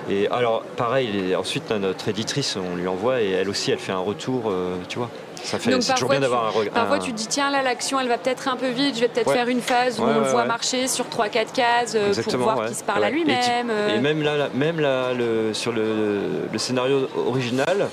et 0.10 0.28
alors, 0.28 0.64
pareil, 0.76 1.36
ensuite, 1.36 1.72
notre 1.72 2.08
éditrice, 2.10 2.58
on 2.58 2.76
lui 2.76 2.88
envoie 2.88 3.22
et 3.22 3.32
elle 3.32 3.50
aussi, 3.50 3.72
elle 3.72 3.80
fait 3.80 3.94
un 3.94 4.00
retour, 4.00 4.44
euh, 4.48 4.76
tu 4.90 4.98
vois. 4.98 5.10
Ça 5.44 5.60
fait, 5.60 5.82
c'est 5.82 5.94
toujours 5.94 6.10
bien 6.10 6.20
d'avoir 6.20 6.46
un 6.46 6.50
regard. 6.50 6.74
Parfois, 6.74 7.00
tu 7.00 7.12
te 7.12 7.18
dis, 7.18 7.28
tiens, 7.28 7.50
là, 7.52 7.62
l'action, 7.62 8.00
elle 8.00 8.08
va 8.08 8.18
peut-être 8.18 8.48
un 8.48 8.56
peu 8.56 8.70
vite, 8.70 8.96
je 8.96 9.02
vais 9.02 9.08
peut-être 9.08 9.32
faire 9.32 9.48
une 9.48 9.62
phase 9.62 10.00
où 10.00 10.04
on 10.04 10.20
le 10.20 10.28
voit 10.28 10.46
marcher 10.46 10.88
sur 10.88 11.06
3-4 11.06 11.52
cases 11.54 11.96
euh, 11.96 12.14
pour 12.24 12.38
voir 12.38 12.66
qu'il 12.66 12.76
se 12.76 12.84
parle 12.84 13.04
à 13.04 13.10
lui-même. 13.10 13.72
Et, 13.94 14.00
même 14.00 14.22
là, 14.22 14.50
même 14.54 14.80
là 14.80 15.14
le, 15.14 15.54
sur 15.54 15.72
le, 15.72 16.48
scénario 16.58 17.10
original, 17.16 17.90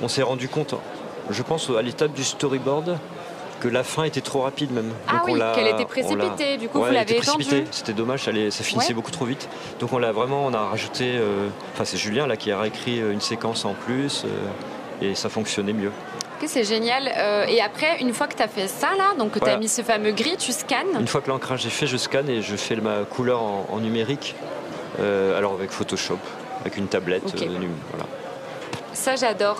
on 0.00 0.08
s'est 0.08 0.22
rendu 0.22 0.48
compte, 0.48 0.74
je 1.30 1.42
pense, 1.42 1.70
à 1.76 1.82
l'étape 1.82 2.12
du 2.12 2.24
storyboard, 2.24 2.98
que 3.60 3.68
la 3.68 3.84
fin 3.84 4.04
était 4.04 4.20
trop 4.20 4.40
rapide 4.40 4.72
même. 4.72 4.92
Ah 5.06 5.22
oui, 5.24 5.40
qu'elle 5.54 5.68
était 5.68 5.84
précipitée, 5.84 6.56
du 6.56 6.68
coup 6.68 6.82
vous 6.82 6.90
l'avez 6.90 7.18
étendue. 7.18 7.64
C'était 7.70 7.92
dommage, 7.92 8.24
ça, 8.24 8.32
ça 8.50 8.64
finissait 8.64 8.94
beaucoup 8.94 9.12
trop 9.12 9.24
vite. 9.24 9.48
Donc 9.78 9.92
on 9.92 9.98
l'a 9.98 10.10
vraiment, 10.10 10.46
on 10.46 10.54
a 10.54 10.58
rajouté, 10.58 11.12
euh, 11.14 11.48
enfin 11.72 11.84
c'est 11.84 11.96
Julien 11.96 12.26
là 12.26 12.36
qui 12.36 12.50
a 12.50 12.58
réécrit 12.58 13.00
euh, 13.00 13.12
une 13.12 13.20
séquence 13.20 13.64
en 13.64 13.74
plus 13.74 14.24
et 15.00 15.14
ça 15.14 15.28
fonctionnait 15.28 15.72
mieux 15.72 15.92
c'est 16.48 16.64
génial. 16.64 17.10
Euh, 17.16 17.46
et 17.46 17.60
après, 17.60 18.00
une 18.00 18.12
fois 18.12 18.26
que 18.26 18.34
tu 18.34 18.42
as 18.42 18.48
fait 18.48 18.68
ça, 18.68 18.90
là, 18.96 19.14
donc 19.18 19.38
tu 19.40 19.48
as 19.48 19.56
mis 19.56 19.68
ce 19.68 19.82
fameux 19.82 20.12
gris, 20.12 20.36
tu 20.38 20.52
scannes 20.52 20.98
Une 20.98 21.06
fois 21.06 21.20
que 21.20 21.28
l'ancrage 21.28 21.66
est 21.66 21.70
fait, 21.70 21.86
je 21.86 21.96
scanne 21.96 22.28
et 22.28 22.42
je 22.42 22.56
fais 22.56 22.76
ma 22.76 23.04
couleur 23.04 23.42
en, 23.42 23.78
numérique. 23.78 24.34
Euh, 25.00 25.38
alors 25.38 25.54
avec 25.54 25.70
Photoshop, 25.70 26.18
avec 26.60 26.76
une 26.76 26.86
tablette. 26.86 27.22
Euh, 27.40 27.48
voilà. 27.90 28.06
Ça, 28.92 29.16
j'adore. 29.16 29.58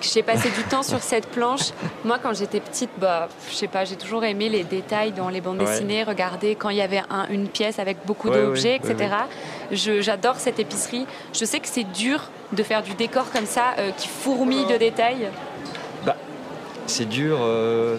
J'ai 0.00 0.22
passé 0.22 0.50
du 0.50 0.62
temps 0.64 0.82
sur 0.82 1.02
cette 1.02 1.26
planche. 1.28 1.70
Moi, 2.04 2.18
quand 2.22 2.34
j'étais 2.34 2.60
petite, 2.60 2.90
bah, 2.98 3.28
je 3.48 3.54
sais 3.54 3.68
pas, 3.68 3.86
j'ai 3.86 3.96
toujours 3.96 4.22
aimé 4.24 4.50
les 4.50 4.62
détails 4.62 5.12
dans 5.12 5.30
les 5.30 5.40
bandes 5.40 5.56
dessinées, 5.56 6.02
regarder 6.02 6.56
quand 6.56 6.68
il 6.68 6.76
y 6.76 6.82
avait 6.82 7.02
une 7.30 7.48
pièce 7.48 7.78
avec 7.78 8.04
beaucoup 8.04 8.28
d'objets, 8.28 8.76
etc. 8.76 9.14
J'adore 9.70 10.36
cette 10.36 10.58
épicerie. 10.58 11.06
Je 11.32 11.46
sais 11.46 11.58
que 11.58 11.68
c'est 11.68 11.84
dur 11.84 12.28
de 12.52 12.62
faire 12.62 12.82
du 12.82 12.92
décor 12.94 13.30
comme 13.32 13.46
ça, 13.46 13.74
qui 13.96 14.08
fourmille 14.08 14.66
de 14.66 14.76
détails. 14.76 15.30
C'est 16.86 17.06
dur. 17.06 17.38
Euh, 17.40 17.98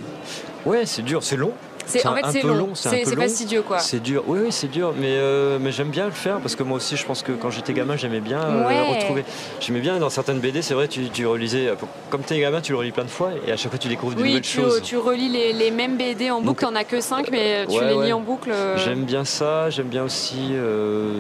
ouais, 0.66 0.86
c'est 0.86 1.02
dur, 1.02 1.24
c'est 1.24 1.38
long. 1.38 1.54
C'est 1.86 2.06
en 2.06 2.16
fait, 2.16 2.22
c'est 2.32 2.44
long, 2.44 2.70
c'est 2.74 3.06
fastidieux 3.16 3.62
quoi. 3.62 3.80
C'est 3.80 4.02
dur, 4.02 4.24
oui, 4.28 4.40
oui, 4.44 4.52
c'est 4.52 4.70
dur, 4.70 4.94
mais, 4.98 5.12
euh, 5.12 5.58
mais 5.60 5.72
j'aime 5.72 5.90
bien 5.90 6.06
le 6.06 6.12
faire 6.12 6.40
parce 6.40 6.56
que 6.56 6.64
moi 6.64 6.78
aussi, 6.78 6.98
je 6.98 7.06
pense 7.06 7.22
que 7.22 7.32
quand 7.32 7.50
j'étais 7.50 7.74
gamin, 7.74 7.96
j'aimais 7.96 8.20
bien 8.20 8.42
euh, 8.42 8.96
retrouver. 8.96 9.24
J'aimais 9.60 9.80
bien 9.80 9.98
dans 10.00 10.10
certaines 10.10 10.40
BD, 10.40 10.62
c'est 10.62 10.74
vrai, 10.74 10.88
tu, 10.88 11.10
tu 11.10 11.26
relisais, 11.26 11.74
comme 12.10 12.24
tu 12.24 12.34
es 12.34 12.40
gamin, 12.40 12.62
tu 12.62 12.72
le 12.72 12.78
relis 12.78 12.92
plein 12.92 13.04
de 13.04 13.10
fois 13.10 13.32
et 13.48 13.52
à 13.52 13.58
chaque 13.58 13.72
fois, 13.72 13.80
tu 13.80 13.88
découvres 13.88 14.16
de 14.16 14.20
nouvelles 14.24 14.42
tu, 14.42 14.58
choses. 14.58 14.82
tu 14.82 14.98
relis 14.98 15.30
les, 15.30 15.54
les, 15.54 15.72
mêmes 15.72 15.98
BD 15.98 16.32
en 16.32 16.42
boucle, 16.42 16.62
t'en 16.62 16.76
as 16.76 16.84
que 16.84 17.02
5, 17.02 17.30
mais 17.32 17.66
tu 17.68 17.80
les 17.80 18.06
lis 18.06 18.14
en 18.14 18.22
boucle. 18.22 18.52
J'aime 18.78 19.04
bien 19.04 19.26
ça, 19.26 19.70
j'aime 19.70 19.88
bien 19.88 20.04
aussi. 20.04 20.54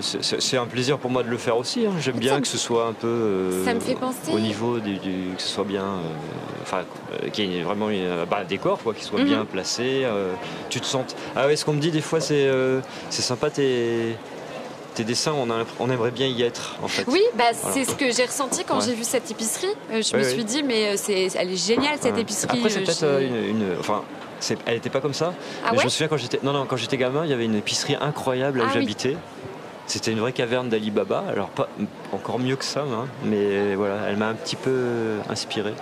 c'est 0.01 0.58
un 0.58 0.65
plaisir 0.65 0.97
pour 0.97 1.12
moi 1.12 1.23
de 1.23 1.30
le 1.30 1.38
faire 1.38 1.58
aussi. 1.58 1.86
Hein. 1.86 1.93
J'aime 1.99 2.17
bien 2.17 2.41
que 2.41 2.47
ce 2.47 2.58
soit 2.58 2.88
un 2.88 2.93
peu. 2.93 3.51
ça 3.65 3.73
me 3.73 3.80
fait 3.80 3.95
penser. 3.95 4.32
Au 4.32 4.39
niveau 4.39 4.80
du, 4.80 4.97
que 5.36 5.41
ce 5.41 5.47
soit 5.47 5.63
bien. 5.63 5.86
Enfin, 6.62 6.82
qu'il 7.32 7.51
y 7.51 7.60
ait 7.60 7.63
vraiment 7.63 7.89
bah, 8.30 8.39
un 8.41 8.45
décor, 8.45 8.80
quoi, 8.80 8.93
qui 8.93 9.04
soit 9.04 9.19
mhm. 9.19 9.25
bien 9.25 9.45
placé. 9.45 10.06
Tu 10.70 10.82
te 10.82 10.86
sens 10.86 11.06
ah 11.36 11.48
ouais, 11.48 11.56
ce 11.56 11.65
qu'on 11.65 11.74
me 11.74 11.80
dit 11.80 11.91
des 11.91 12.02
fois, 12.02 12.22
c'est 12.22 12.46
euh, 12.48 12.82
c'est 13.10 13.22
sympa 13.22 13.50
tes, 13.50 14.15
tes 14.94 15.04
dessins, 15.04 15.34
on, 15.34 15.48
on, 15.80 15.89
aimerait 15.89 16.12
bien 16.12 16.28
y 16.28 16.44
être 16.44 16.76
en 16.82 16.88
fait. 16.88 17.04
Oui, 17.08 17.22
bah, 17.36 17.46
c'est 17.54 17.86
ce 17.86 17.96
que 17.96 18.12
j'ai 18.12 18.26
ressenti 18.26 18.63
quand 18.63 18.80
j'ai 18.82 18.94
vu 18.94 19.04
cette 19.04 19.30
épicerie. 19.30 19.68
Euh, 19.91 20.02
je 20.02 20.15
me 20.15 20.24
suis 20.24 20.46
dit, 20.46 20.63
mais 20.63 20.89
euh, 20.89 20.94
c'est, 20.96 21.28
elle 21.36 21.52
est 21.52 21.68
géniale 21.68 21.98
cette 22.00 22.18
épicerie. 22.18 22.58
Après, 22.58 22.70
c'est 22.70 22.82
peut-être 22.82 23.22
une, 23.22 23.76
Enfin, 23.80 24.04
elle 24.65 24.76
n'était 24.76 24.89
pas 24.89 25.02
comme 25.02 25.13
ça. 25.13 25.34
Ah 25.65 25.72
mais 25.72 25.80
je 25.80 25.86
me 25.86 25.89
souviens 25.89 26.08
quand 26.08 26.18
j'étais, 26.18 26.39
non, 26.44 26.54
non, 26.54 26.65
quand 26.65 26.78
j'étais 26.78 26.98
gamin, 26.98 27.26
il 27.26 27.32
y 27.32 27.34
avait 27.34 27.46
une 27.46 27.56
épicerie 27.56 27.98
incroyable 28.00 28.60
là 28.60 28.65
où 28.65 28.68
ah 28.70 28.74
j'habitais. 28.74 29.18
C'était 29.88 30.12
une 30.12 30.20
vraie 30.20 30.34
caverne 30.34 30.68
d'Alibaba. 30.68 31.24
Alors 31.30 31.50
pas 31.50 31.70
encore 32.12 32.39
mieux 32.39 32.56
que 32.56 32.65
ça, 32.65 32.82
hein, 32.82 33.06
mais 33.24 33.76
voilà, 33.76 33.98
elle 34.08 34.18
m'a 34.18 34.30
un 34.30 34.34
petit 34.34 34.56
peu 34.56 35.18
inspiré. 35.30 35.74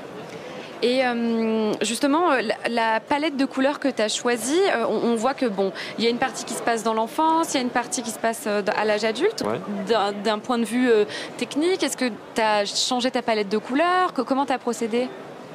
Et 0.84 1.06
euh, 1.06 1.72
justement, 1.82 2.34
euh, 2.34 2.42
la, 2.70 3.00
palette 3.00 3.38
de 3.38 3.46
couleurs 3.46 3.80
que 3.80 3.88
tu 3.88 4.02
as 4.02 4.10
choisie, 4.10 4.60
euh, 4.76 4.86
on, 4.86 5.16
voit 5.16 5.34
que 5.34 5.46
bon, 5.46 5.72
il 5.98 6.04
y 6.04 6.08
a 6.08 6.10
une 6.10 6.18
partie 6.18 6.44
qui 6.44 6.54
se 6.54 6.62
passe 6.62 6.84
dans 6.84 6.94
l'enfance, 6.94 7.54
il 7.54 7.58
y 7.58 7.60
a 7.62 7.64
une 7.64 7.70
partie 7.70 8.04
qui 8.04 8.12
se 8.12 8.20
passe 8.20 8.48
à 8.48 8.84
l'âge 8.84 9.06
adulte. 9.06 9.46
D'un 10.26 10.40
point 10.40 10.58
de 10.58 10.66
vue 10.66 10.90
technique, 11.38 11.84
est-ce 11.84 11.96
que 11.96 12.12
tu 12.36 12.42
as 12.42 12.66
changé 12.66 13.10
ta 13.12 13.22
palette 13.22 13.48
de 13.48 13.58
couleurs? 13.58 14.14
Comment 14.14 14.46
tu 14.46 14.52
as 14.52 14.60
procédé? 14.60 15.08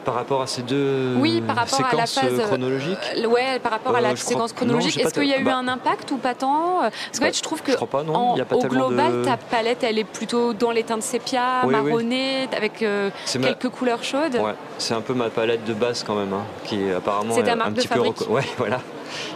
Par 0.09 0.15
rapport 0.15 0.41
à 0.41 0.47
ces 0.47 0.63
deux 0.63 1.17
oui, 1.19 1.43
par 1.43 1.55
rapport 1.57 1.77
séquences 1.77 1.93
à 1.93 1.97
la 1.99 2.07
phase 2.39 2.47
chronologiques 2.47 2.99
Ouais, 3.29 3.59
par 3.63 3.73
rapport 3.73 3.95
à 3.95 4.01
la 4.01 4.09
Euh, 4.09 4.15
crois- 4.15 4.25
séquence 4.25 4.53
chronologique. 4.55 4.99
Est-ce 4.99 5.13
qu'il 5.13 5.25
y 5.29 5.35
a 5.35 5.39
eu 5.39 5.45
bah- 5.45 5.57
un 5.59 5.69
impact 5.69 6.11
ou 6.13 6.17
pas 6.17 6.33
tant 6.35 6.79
Parce 6.81 7.21
Bah, 7.21 7.27
fait, 7.27 7.37
je 7.37 7.43
trouve 7.43 7.61
que 7.61 7.73
je 7.73 7.77
crois 7.77 7.89
pas, 7.89 8.03
non. 8.05 8.15
en- 8.15 8.35
Il 8.35 8.39
y 8.39 8.41
a 8.41 8.47
pas 8.47 8.57
au 8.57 8.63
global, 8.63 9.13
de- 9.21 9.25
ta 9.27 9.37
palette, 9.37 9.85
elle 9.85 9.99
est 9.99 10.05
plutôt 10.05 10.55
dans 10.55 10.71
les 10.71 10.83
teintes 10.83 11.03
sépia, 11.03 11.61
Oui, 11.65 11.75
oui. 11.75 11.83
marronnées, 11.83 12.49
avec 12.57 12.81
euh, 12.81 13.11
ma- 13.39 13.49
quelques 13.49 13.69
couleurs 13.69 14.03
chaudes. 14.03 14.37
Ouais, 14.37 14.55
c'est 14.79 14.95
un 14.95 15.03
peu 15.03 15.13
ma 15.13 15.29
palette 15.29 15.65
de 15.67 15.75
base 15.75 16.03
quand 16.07 16.15
même, 16.15 16.33
hein, 16.33 16.45
qui 16.65 16.81
est 16.83 16.95
apparemment 16.95 17.35
euh, 17.37 17.41
un 17.67 17.73
petit 17.73 17.87
peu 17.87 17.95
fabrique. 17.97 18.17
reco- 18.17 18.31
ouais, 18.31 18.43
voilà, 18.57 18.81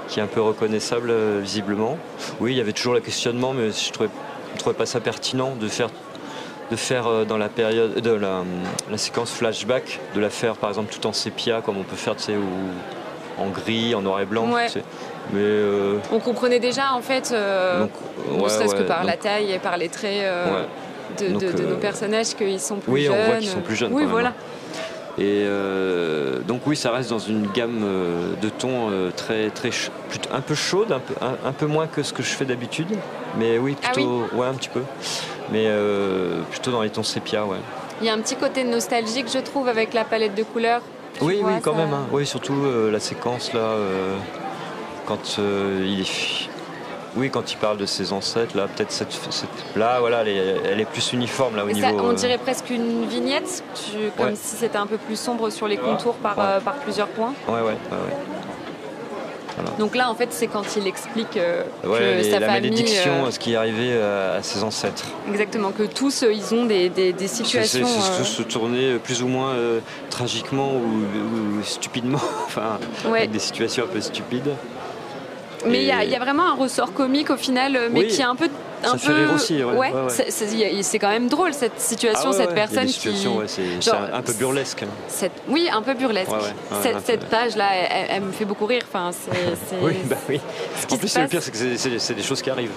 qui 0.08 0.20
est 0.20 0.22
un 0.22 0.26
peu 0.26 0.40
reconnaissable 0.40 1.10
euh, 1.10 1.40
visiblement. 1.42 1.98
Oui, 2.40 2.52
il 2.52 2.56
y 2.56 2.62
avait 2.62 2.72
toujours 2.72 2.94
le 2.94 3.00
questionnement, 3.00 3.52
mais 3.52 3.72
je 3.72 3.92
trouvais, 3.92 4.08
je 4.54 4.60
trouvais 4.60 4.74
pas 4.76 4.86
ça 4.86 5.00
pertinent 5.00 5.54
de 5.54 5.68
faire 5.68 5.90
de 6.72 6.76
faire 6.76 7.06
euh, 7.06 7.24
dans 7.24 7.36
la 7.36 7.50
période 7.50 8.00
de 8.00 8.10
la, 8.12 8.38
hum, 8.40 8.46
la 8.90 8.96
séquence 8.96 9.30
flashback, 9.30 10.00
de 10.14 10.20
la 10.20 10.30
faire 10.30 10.54
par 10.56 10.70
exemple 10.70 10.92
tout 10.92 11.06
en 11.06 11.12
sépia 11.12 11.60
comme 11.60 11.76
on 11.76 11.82
peut 11.82 11.96
faire, 11.96 12.16
tu 12.16 12.22
sais, 12.24 12.34
ou 12.34 13.40
en 13.42 13.48
gris, 13.48 13.94
en 13.94 14.00
noir 14.00 14.20
et 14.20 14.24
blanc. 14.24 14.50
Ouais. 14.50 14.66
tu 14.66 14.72
sais. 14.72 14.84
Mais 15.32 15.40
euh, 15.42 15.98
On 16.10 16.18
comprenait 16.18 16.58
déjà, 16.60 16.94
en 16.94 17.02
fait, 17.02 17.30
euh, 17.32 17.84
ne 18.32 18.40
ouais, 18.40 18.48
serait-ce 18.48 18.74
que 18.74 18.82
par 18.82 19.00
donc- 19.02 19.10
la 19.10 19.16
taille 19.18 19.52
et 19.52 19.58
par 19.58 19.76
les 19.76 19.88
traits 19.90 20.22
euh, 20.22 20.64
de, 21.20 21.28
Donc, 21.28 21.42
de- 21.42 21.52
de 21.52 21.62
euh, 21.62 21.70
nos 21.70 21.76
personnages, 21.76 22.34
qu'ils 22.34 22.58
sont 22.58 22.76
plus 22.76 22.92
oui, 22.92 23.02
jeunes. 23.04 23.16
on 23.20 23.26
voit 23.26 23.36
qu'ils 23.36 23.48
sont 23.48 23.60
plus 23.60 23.76
jeunes, 23.76 23.92
Oui, 23.92 24.02
même, 24.02 24.10
voilà. 24.10 24.28
hein. 24.30 24.34
Et 25.18 25.44
euh, 25.46 26.38
donc 26.40 26.62
oui, 26.66 26.74
ça 26.74 26.90
reste 26.90 27.10
dans 27.10 27.18
une 27.18 27.46
gamme 27.48 27.82
euh, 27.84 28.32
de 28.40 28.48
tons 28.48 28.88
euh, 28.90 29.10
très 29.14 29.50
très 29.50 29.68
un 30.32 30.40
peu 30.40 30.54
chaude, 30.54 30.90
un 30.90 31.00
peu, 31.00 31.14
un, 31.20 31.48
un 31.48 31.52
peu 31.52 31.66
moins 31.66 31.86
que 31.86 32.02
ce 32.02 32.14
que 32.14 32.22
je 32.22 32.30
fais 32.30 32.46
d'habitude, 32.46 32.88
mais 33.38 33.58
oui 33.58 33.76
Ah 33.84 33.90
plutôt 33.92 34.22
ouais 34.32 34.46
un 34.46 34.54
petit 34.54 34.70
peu, 34.70 34.80
mais 35.50 35.64
euh, 35.66 36.40
plutôt 36.50 36.70
dans 36.70 36.80
les 36.80 36.88
tons 36.88 37.02
sépia, 37.02 37.44
ouais. 37.44 37.58
Il 38.00 38.06
y 38.06 38.10
a 38.10 38.14
un 38.14 38.20
petit 38.20 38.36
côté 38.36 38.64
nostalgique, 38.64 39.26
je 39.32 39.38
trouve, 39.40 39.68
avec 39.68 39.92
la 39.92 40.04
palette 40.04 40.34
de 40.34 40.44
couleurs. 40.44 40.80
Oui 41.20 41.40
vois, 41.42 41.50
oui 41.50 41.60
quand 41.62 41.72
ça- 41.72 41.76
même, 41.78 41.92
hein. 41.92 42.06
oui 42.10 42.24
surtout 42.26 42.54
euh, 42.64 42.90
la 42.90 42.98
séquence 42.98 43.52
là 43.52 43.74
quand 45.04 45.36
il 45.38 46.00
est 46.00 46.48
oui, 47.16 47.30
quand 47.30 47.52
il 47.52 47.56
parle 47.56 47.76
de 47.76 47.86
ses 47.86 48.12
ancêtres, 48.12 48.56
là, 48.56 48.66
peut-être 48.74 48.90
cette, 48.92 49.12
cette- 49.30 49.48
là, 49.76 50.00
voilà, 50.00 50.22
elle 50.22 50.28
est, 50.28 50.56
elle 50.64 50.80
est 50.80 50.84
plus 50.86 51.12
uniforme 51.12 51.56
là 51.56 51.64
au 51.64 51.68
niveau. 51.68 51.80
ça, 51.86 51.92
on 51.94 52.10
euh, 52.10 52.14
dirait 52.14 52.38
presque 52.38 52.70
une 52.70 53.06
vignette, 53.06 53.62
tu- 53.74 54.10
comme 54.16 54.26
Ouais. 54.28 54.34
si 54.34 54.56
c'était 54.56 54.78
un 54.78 54.86
peu 54.86 54.96
plus 54.98 55.16
sombre 55.18 55.50
sur 55.50 55.68
les 55.68 55.76
contours 55.76 56.14
par, 56.14 56.38
Ouais. 56.38 56.44
euh, 56.46 56.60
par 56.60 56.74
plusieurs 56.76 57.08
points. 57.08 57.34
Ouais, 57.48 57.54
ouais, 57.54 57.60
ouais, 57.60 57.72
ouais. 57.90 58.16
Donc 59.78 59.94
là, 59.94 60.10
en 60.10 60.14
fait, 60.14 60.28
c'est 60.32 60.46
quand 60.46 60.64
il 60.76 60.86
explique 60.86 61.36
euh, 61.36 61.62
que 61.82 61.88
les- 61.88 62.24
sa 62.30 62.40
la 62.40 62.46
famille, 62.46 62.70
malédiction, 62.70 63.26
euh, 63.26 63.30
ce 63.30 63.38
qui 63.38 63.52
est 63.52 63.56
arrivé 63.56 63.92
à 64.00 64.42
ses 64.42 64.62
ancêtres. 64.64 65.04
exactement, 65.28 65.70
que 65.72 65.82
tous, 65.82 66.24
ils 66.30 66.54
ont 66.54 66.64
des, 66.64 66.88
des- 66.88 67.12
des 67.12 67.28
situations. 67.28 67.86
c'est- 67.86 68.24
se 68.24 68.42
tourner 68.42 68.96
plus 68.96 69.22
ou 69.22 69.28
moins 69.28 69.52
tragiquement 70.08 70.72
ou, 70.72 71.58
ou 71.58 71.62
stupidement, 71.62 72.18
enfin, 72.46 72.78
avec 73.06 73.30
des 73.30 73.38
situations 73.38 73.84
un 73.84 73.88
peu 73.88 74.00
stupides. 74.00 74.52
Mais 75.66 75.82
il 75.82 75.86
y, 75.86 75.92
a- 75.92 76.02
Et- 76.02 76.06
il 76.06 76.12
y 76.12 76.16
a 76.16 76.18
vraiment 76.18 76.46
un 76.48 76.54
ressort 76.54 76.92
comique 76.92 77.30
au 77.30 77.36
final, 77.36 77.76
euh, 77.76 77.88
mais 77.90 78.00
Oui, 78.00 78.06
qui 78.08 78.20
est 78.20 78.24
un 78.24 78.34
peu. 78.36 78.48
Ça 78.82 78.98
fait 78.98 79.12
rire 79.12 79.32
aussi, 79.34 79.62
ouais, 79.62 79.72
ouais, 79.72 79.92
ouais. 79.92 80.82
c'est- 80.82 80.98
quand 80.98 81.08
même 81.08 81.28
drôle 81.28 81.52
cette 81.54 81.80
situation, 81.80 82.30
Ah 82.30 82.32
cette 82.32 82.54
personne 82.54 82.86
qui. 82.86 83.16
c'est 83.48 83.90
un, 84.12 84.22
peu 84.22 84.32
burlesque. 84.34 84.84
cette- 85.08 85.32
Oui, 85.48 85.68
un 85.72 85.82
peu 85.82 85.94
burlesque. 85.94 86.30
Cette 87.04 87.26
page-là, 87.26 87.66
elle, 88.08 88.22
me 88.22 88.32
fait 88.32 88.44
beaucoup 88.44 88.66
rire. 88.66 88.82
Enfin, 88.92 89.10
c'est, 89.12 89.76
Oui, 89.82 89.94
bah 90.04 90.16
oui. 90.28 90.40
En 90.90 90.96
plus, 90.96 91.08
se 91.08 91.18
le 91.18 91.24
passe. 91.24 91.30
pire, 91.30 91.42
c'est 91.42 91.50
que 91.50 91.98
c'est- 91.98 92.14
des 92.14 92.22
choses 92.22 92.42
qui 92.42 92.50
arrivent. 92.50 92.70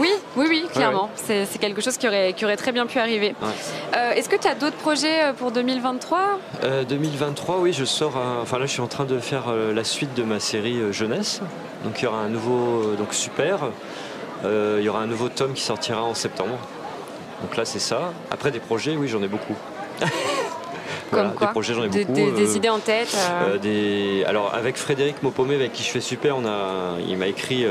Oui, 0.00 0.10
oui, 0.36 0.46
oui, 0.48 0.66
clairement. 0.72 1.10
C'est, 1.16 1.46
quelque 1.58 1.80
chose 1.80 1.96
qui 1.96 2.06
aurait, 2.08 2.32
qui 2.34 2.44
aurait 2.44 2.56
très 2.56 2.72
bien 2.72 2.86
pu 2.86 2.98
arriver. 2.98 3.34
Euh, 3.96 4.12
est-ce 4.12 4.28
que 4.28 4.36
tu 4.36 4.46
as 4.48 4.54
d'autres 4.54 4.76
projets 4.76 5.24
euh, 5.24 5.32
pour 5.32 5.50
2023 5.50 6.38
Euh, 6.64 6.84
2023, 6.84 7.58
oui, 7.58 7.72
je 7.72 7.84
sors. 7.84 8.16
un- 8.16 8.40
Enfin 8.42 8.58
là, 8.58 8.66
je 8.66 8.72
suis 8.72 8.80
en 8.80 8.86
train 8.86 9.04
de 9.04 9.18
faire 9.18 9.44
euh, 9.48 9.72
la 9.74 9.84
suite 9.84 10.14
de 10.14 10.22
ma 10.22 10.40
série 10.40 10.78
euh, 10.80 10.92
jeunesse. 10.92 11.40
Donc 11.84 12.00
il 12.00 12.04
y 12.04 12.06
aura 12.08 12.18
un 12.18 12.28
nouveau, 12.28 12.82
euh, 12.82 12.96
donc 12.96 13.14
super. 13.14 13.58
Euh, 14.44 14.76
il 14.80 14.84
y 14.84 14.88
aura 14.88 15.00
un 15.00 15.06
nouveau 15.06 15.28
tome 15.28 15.52
qui 15.54 15.62
sortira 15.62 16.02
en 16.02 16.14
septembre. 16.14 16.58
Donc 17.42 17.56
là, 17.56 17.64
c'est 17.64 17.78
ça. 17.78 18.12
Après 18.30 18.50
des 18.50 18.60
projets, 18.60 18.96
oui, 18.96 19.08
j'en 19.08 19.22
ai 19.22 19.28
beaucoup. 19.28 19.56
Voilà, 21.10 21.30
Des 21.40 21.46
projets, 21.46 21.74
j'en 21.74 21.84
ai 21.84 21.88
beaucoup. 21.88 22.12
des, 22.12 22.32
des 22.32 22.52
euh, 22.52 22.56
idées 22.56 22.68
en 22.68 22.78
tête 22.78 23.16
euh, 23.16 23.54
euh, 23.54 23.58
des... 23.58 24.24
Alors 24.26 24.54
avec 24.54 24.76
Frédéric 24.76 25.22
Mopomé 25.22 25.54
avec 25.54 25.72
qui 25.72 25.82
je 25.82 25.88
fais 25.88 26.00
super, 26.00 26.36
on 26.36 26.44
a... 26.46 26.96
il 27.06 27.16
m'a 27.16 27.28
écrit 27.28 27.64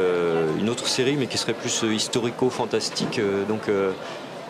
une 0.60 0.70
autre 0.70 0.88
série 0.88 1.16
mais 1.18 1.28
qui 1.28 1.38
serait 1.38 1.54
plus 1.54 1.84
historico-fantastique. 1.84 3.22
donc 3.48 3.62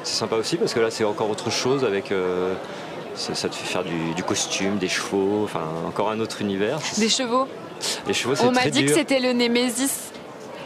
c'est 0.03 0.15
sympa 0.15 0.35
aussi 0.37 0.57
parce 0.57 0.73
que 0.73 0.79
là 0.79 0.89
c'est 0.89 1.03
encore 1.03 1.29
autre 1.29 1.49
chose 1.49 1.83
avec... 1.83 2.13
ça, 3.15 3.49
te 3.49 3.55
fait 3.55 3.67
faire 3.67 3.83
du, 3.83 4.13
du 4.15 4.23
costume, 4.23 4.77
des 4.77 4.87
chevaux, 4.87 5.41
enfin 5.43 5.63
encore 5.85 6.09
un 6.09 6.19
autre 6.19 6.41
univers. 6.41 6.79
Des 6.97 7.09
chevaux 7.09 7.47
Les 8.07 8.13
chevaux 8.13 8.35
c'est 8.35 8.45
On 8.45 8.51
m'a 8.51 8.69
dit 8.69 8.83
dur. 8.83 8.89
que 8.89 8.95
c'était 8.95 9.19
le 9.19 9.33
Némésis. 9.33 10.11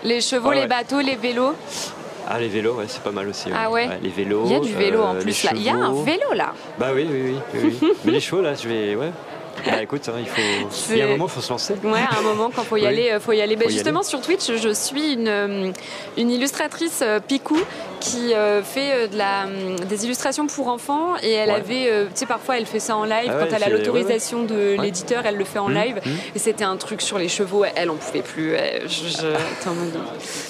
Les 0.04 0.22
chevaux, 0.22 0.52
les 0.52 0.62
ouais. 0.62 0.68
bateaux, 0.68 1.00
les 1.00 1.16
vélos. 1.16 1.54
Ah 2.28 2.40
les 2.40 2.48
vélos, 2.48 2.76
ouais, 2.76 2.86
c'est 2.88 3.04
pas 3.04 3.12
mal 3.12 3.28
aussi. 3.28 3.50
Ah 3.54 3.70
ouais 3.70 3.90
Les 4.02 4.10
vélos. 4.10 4.44
Il 4.46 4.52
y 4.52 4.56
a 4.56 4.60
du 4.60 4.74
vélo 4.74 5.02
en 5.02 5.16
euh, 5.16 5.20
plus 5.20 5.44
là. 5.44 5.52
Il 5.56 5.64
y 5.64 5.70
a 5.70 5.76
un 5.76 6.04
vélo 6.04 6.34
là. 6.34 6.54
Bah 6.80 6.90
oui, 6.94 7.08
oui, 7.10 7.36
oui. 7.54 7.94
mais 8.06 8.12
les 8.14 8.20
chevaux 8.20 8.42
là, 8.42 8.54
je 8.54 8.68
vais... 8.68 8.96
Ouais. 8.96 9.12
Bah 9.66 9.82
écoute, 9.82 10.08
hein, 10.08 10.18
il 10.20 10.28
faut... 10.28 10.42
Il 10.92 10.98
y 10.98 11.02
a 11.02 11.06
un 11.06 11.10
moment, 11.10 11.26
il 11.26 11.32
faut 11.32 11.42
se 11.42 11.50
lancer. 11.50 11.76
Ouais, 11.84 12.00
à 12.00 12.20
un 12.20 12.22
moment, 12.22 12.52
quand 12.56 12.64
faut 12.64 12.78
y 12.78 12.82
Oui. 12.82 12.88
aller, 12.88 13.12
euh, 13.12 13.20
faut 13.20 13.34
y 13.34 13.42
aller. 13.42 13.58
Faut 13.58 13.70
y 13.70 13.74
justement, 13.74 14.02
sur 14.02 14.22
Twitch, 14.22 14.50
je 14.56 14.74
suis 14.74 15.14
une, 15.14 15.28
euh, 15.28 15.72
une 16.18 16.32
illustratrice 16.32 17.04
Picou 17.28 17.60
qui 18.02 18.34
euh, 18.34 18.62
fait 18.64 18.92
euh, 18.94 19.08
de 19.08 19.18
la, 19.18 19.46
hum, 19.46 19.76
des 19.88 20.04
illustrations 20.06 20.48
pour 20.48 20.68
enfants 20.68 21.14
et 21.24 21.32
elle 21.32 21.50
Ouais. 21.50 21.56
avait, 21.56 21.88
euh, 21.90 22.06
tu 22.06 22.12
sais, 22.16 22.26
parfois 22.26 22.58
elle 22.58 22.66
fait 22.66 22.80
ça 22.80 22.98
en 22.98 23.06
live 23.06 23.30
Ah 23.30 23.40
quand 23.40 23.46
elle 23.46 23.54
elle 23.56 23.64
a 23.64 23.70
l'autorisation 23.70 24.44
de 24.44 24.76
l'éditeur, 24.82 25.26
elle 25.26 25.38
le 25.38 25.46
fait 25.46 25.60
en 25.60 25.70
Mmh, 25.70 25.74
live. 25.74 26.02
mmh. 26.06 26.10
Et 26.36 26.40
c'était 26.40 26.64
un 26.66 26.76
truc 26.76 27.02
sur 27.02 27.18
les 27.18 27.30
chevaux, 27.30 27.64
elle 27.76 27.90
en 27.90 27.96
pouvait 27.96 28.22
plus. 28.24 28.54
elle- 28.56 28.90
je, 28.90 29.08
je- 29.08 29.70
en 29.70 29.74
mode- 29.74 30.00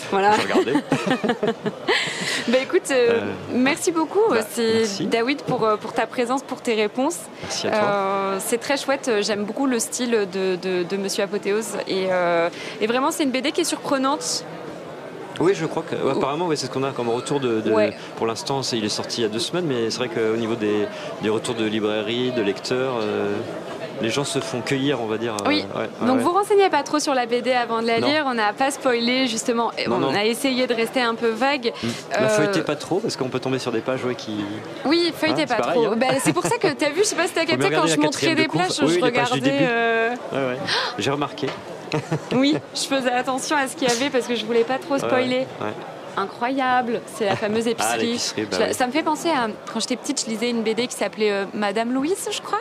Voilà. 0.10 0.32
Regarder. 0.32 0.74
Bah 2.48 2.58
écoute, 2.62 2.90
euh, 2.92 3.22
merci 3.54 3.92
beaucoup. 3.92 4.22
bah, 4.30 4.38
merci. 4.58 5.06
David 5.06 5.42
pour, 5.44 5.68
pour 5.80 5.94
ta 5.94 6.08
présence, 6.08 6.42
pour 6.42 6.62
tes 6.62 6.74
réponses. 6.74 7.18
Merci 7.44 7.68
à 7.68 7.72
toi. 7.72 8.34
C'est 8.40 8.58
très 8.60 8.78
chouette. 8.78 9.12
J'aime 9.22 9.44
beaucoup 9.44 9.68
le 9.68 9.80
style 9.80 10.12
de, 10.32 10.56
de, 10.56 10.84
de 10.84 10.98
Monsieur 10.98 11.24
Apothéose. 11.24 11.78
Et, 11.88 12.08
et 12.82 12.88
vraiment, 12.88 13.12
c'est 13.12 13.24
une 13.24 13.32
BD 13.32 13.52
qui 13.52 13.62
est 13.62 13.66
surprenante. 13.66 14.44
Oui, 15.39 15.54
je 15.56 15.65
crois 15.65 15.84
que 15.89 15.96
ouais, 15.96 16.12
apparemment, 16.12 16.48
ouais, 16.48 16.56
c'est 16.56 16.67
ce 16.67 16.72
qu'on 16.72 16.84
a 16.84 16.91
comme 16.91 17.10
retour 17.10 17.39
de. 17.39 17.62
de- 17.62 17.72
Ouais. 17.72 17.94
Pour 18.17 18.28
l'instant, 18.28 18.62
il 18.74 18.84
est 18.86 18.89
sorti 18.89 19.22
il 19.22 19.24
y 19.24 19.26
a 19.26 19.30
deux 19.30 19.39
semaines, 19.39 19.65
mais 19.65 19.89
c'est 19.89 19.98
vrai 19.98 20.10
qu'au 20.10 20.36
niveau 20.38 20.56
des, 20.56 20.88
des 21.22 21.30
retours 21.30 21.56
de 21.56 21.65
librairie, 21.65 22.32
de 22.32 22.41
lecteurs, 22.41 22.96
euh, 23.02 23.34
les 24.02 24.10
gens 24.10 24.24
se 24.24 24.39
font 24.39 24.62
cueillir, 24.62 25.00
on 25.02 25.06
va 25.06 25.17
dire. 25.17 25.34
euh, 25.41 25.48
Oui. 25.48 25.63
Donc 26.06 26.20
vous 26.20 26.32
renseignez 26.32 26.70
pas 26.70 26.82
trop 26.84 27.00
sur 27.00 27.13
la 27.13 27.26
BD 27.28 27.52
avant 27.54 27.82
de 27.82 27.88
la 27.88 28.00
Non. 28.00 28.08
lire. 28.08 28.24
On 28.28 28.34
n'a 28.34 28.52
pas 28.52 28.72
spoilé 28.72 29.28
justement. 29.28 29.72
Non, 29.88 29.96
on 29.96 30.00
non. 30.00 30.13
a 30.15 30.26
essayé 30.26 30.65
de 30.67 30.74
rester 30.74 31.02
un 31.02 31.15
peu 31.15 31.30
vague. 31.30 31.72
Mm. 31.84 31.88
Euh, 32.17 32.24
Ne 32.24 32.28
feuilletez 32.30 32.62
pas 32.63 32.76
trop 32.76 33.00
parce 33.00 33.15
qu'on 33.15 33.30
peut 33.30 33.39
tomber 33.39 33.60
sur 33.60 33.72
des 33.72 33.82
pages 33.82 34.02
qui. 34.17 34.44
Oui, 34.86 35.13
feuilletez 35.15 35.44
Hein, 35.44 35.46
pas 35.48 35.56
pareil, 35.58 35.82
trop. 35.84 35.94
hein. 35.94 35.98
Bah, 35.98 36.08
c'est 36.24 36.34
pour 36.34 36.44
ça 36.46 36.58
que 36.58 36.67
tu 36.74 36.84
as 36.86 36.89
vu, 36.89 37.00
je 37.00 37.04
sais 37.04 37.15
pas 37.15 37.28
si 37.28 37.34
t'as 37.34 37.46
capté, 37.46 37.70
quand 37.70 37.86
je 37.88 37.98
montrais 38.00 38.36
des 38.36 38.48
Oui, 38.54 38.60
je 38.65 38.70
pages 38.78 38.78
du 39.00 39.04
regardais. 39.04 39.52
euh, 39.62 40.10
Ouais, 40.34 40.38
ouais. 40.54 40.58
J'ai 40.98 41.12
remarqué. 41.12 41.48
Oui, 42.36 42.56
je 42.76 42.82
faisais 42.82 43.12
attention 43.12 43.56
à 43.58 43.68
ce 43.68 43.76
qu'il 43.76 43.88
y 43.88 43.92
avait 43.92 44.10
parce 44.10 44.28
que 44.28 44.36
je 44.36 44.46
voulais 44.46 44.64
pas 44.64 44.78
trop 44.80 44.98
spoiler. 44.98 45.46
Ouais, 45.60 45.68
ouais. 45.68 45.74
Incroyable, 46.18 47.02
c'est 47.16 47.26
la 47.26 47.36
fameuse 47.38 47.68
épicerie. 47.68 48.20
Ah, 48.38 48.42
bah 48.52 48.58
Je- 48.60 48.64
oui. 48.68 48.74
Ça 48.74 48.86
me 48.88 48.92
fait 48.92 49.04
penser 49.04 49.30
à 49.30 49.48
quand 49.72 49.80
j'étais 49.80 49.96
petite, 49.96 50.22
je 50.26 50.30
lisais 50.30 50.50
une 50.50 50.62
BD 50.62 50.88
qui 50.88 50.96
s'appelait 50.96 51.32
euh, 51.32 51.46
Madame 51.54 51.94
Louise, 51.94 52.28
je 52.32 52.42
crois. 52.42 52.60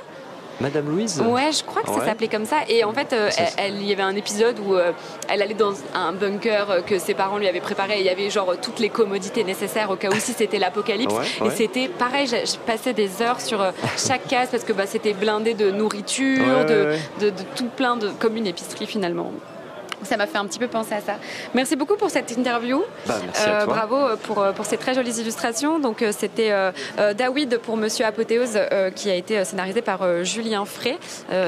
Madame 0.60 0.88
Louise 0.90 1.20
Ouais, 1.26 1.50
je 1.52 1.64
crois 1.64 1.82
que 1.82 1.88
ça 1.88 1.94
Ouais. 1.98 2.04
s'appelait 2.06 2.28
comme 2.28 2.44
ça. 2.44 2.58
Et 2.68 2.84
en 2.84 2.92
fait, 2.92 3.12
euh, 3.12 3.30
elle, 3.56 3.76
il 3.76 3.84
y 3.88 3.92
avait 3.92 4.02
un 4.02 4.14
épisode 4.16 4.58
où 4.64 4.74
euh, 4.74 4.92
elle 5.28 5.40
allait 5.42 5.54
dans 5.54 5.72
un 5.94 6.12
bunker 6.12 6.70
euh, 6.70 6.80
que 6.82 6.98
ses 6.98 7.14
parents 7.14 7.38
lui 7.38 7.48
avaient 7.48 7.60
préparé. 7.60 7.96
Et 7.96 8.00
il 8.00 8.06
y 8.06 8.10
avait 8.10 8.28
genre 8.30 8.54
toutes 8.60 8.78
les 8.78 8.88
commodités 8.90 9.42
nécessaires 9.44 9.90
au 9.90 9.96
cas 9.96 10.08
où 10.10 10.14
si 10.20 10.32
c'était 10.32 10.58
l'apocalypse. 10.58 11.14
Ouais, 11.14 11.46
Et 11.46 11.50
c'était 11.50 11.88
pareil, 11.88 12.26
je, 12.26 12.36
je 12.50 12.56
passais 12.58 12.92
des 12.92 13.22
heures 13.22 13.40
sur 13.40 13.60
euh, 13.62 13.70
chaque 13.96 14.26
case 14.28 14.48
parce 14.50 14.64
que 14.64 14.72
bah, 14.72 14.86
c'était 14.86 15.14
blindé 15.14 15.54
de 15.54 15.70
nourriture. 15.70 16.66
De, 16.66 16.94
de 17.20 17.32
tout 17.56 17.68
plein 17.76 17.96
de. 17.96 18.08
comme 18.18 18.36
une 18.36 18.46
épicerie 18.46 18.86
finalement. 18.86 19.32
Ça 20.04 20.16
m'a 20.16 20.26
fait 20.26 20.38
un 20.38 20.46
petit 20.46 20.58
peu 20.58 20.66
penser 20.66 20.94
à 20.94 21.00
ça. 21.00 21.14
Merci 21.54 21.76
beaucoup 21.76 21.96
pour 21.96 22.10
cette 22.10 22.30
interview. 22.36 22.82
Bah, 23.06 23.16
merci 23.24 23.42
Euh, 23.48 23.60
à 23.60 23.64
toi. 23.64 23.74
bravo 23.74 23.96
euh, 23.96 24.16
pour, 24.16 24.38
euh, 24.40 24.52
pour 24.52 24.64
ces 24.66 24.76
très 24.76 24.94
jolies 24.94 25.20
illustrations. 25.20 25.78
Donc 25.78 26.04
c'était 26.12 26.52
David 27.16 27.58
pour 27.58 27.76
Monsieur 27.76 28.04
Apothéose 28.06 28.58
qui 28.94 29.10
a 29.10 29.14
été 29.14 29.44
scénarisé 29.44 29.82
par 29.82 30.24
Julien 30.24 30.64
Frey, 30.64 30.98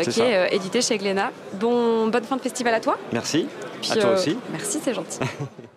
qui 0.03 0.13
ça. 0.13 0.25
est 0.25 0.55
édité 0.55 0.81
chez 0.83 0.99
Glénat. 0.99 1.31
Bon, 1.55 2.07
bonne 2.09 2.25
fin 2.25 2.37
de 2.37 2.43
festival 2.43 2.75
à 2.75 2.81
toi. 2.81 2.99
Merci. 3.13 3.47
Puis, 3.81 3.93
à 3.93 3.97
toi 3.97 4.13
aussi. 4.13 4.39
Merci, 4.51 4.81
c'est 4.85 4.95
gentil. 4.95 5.19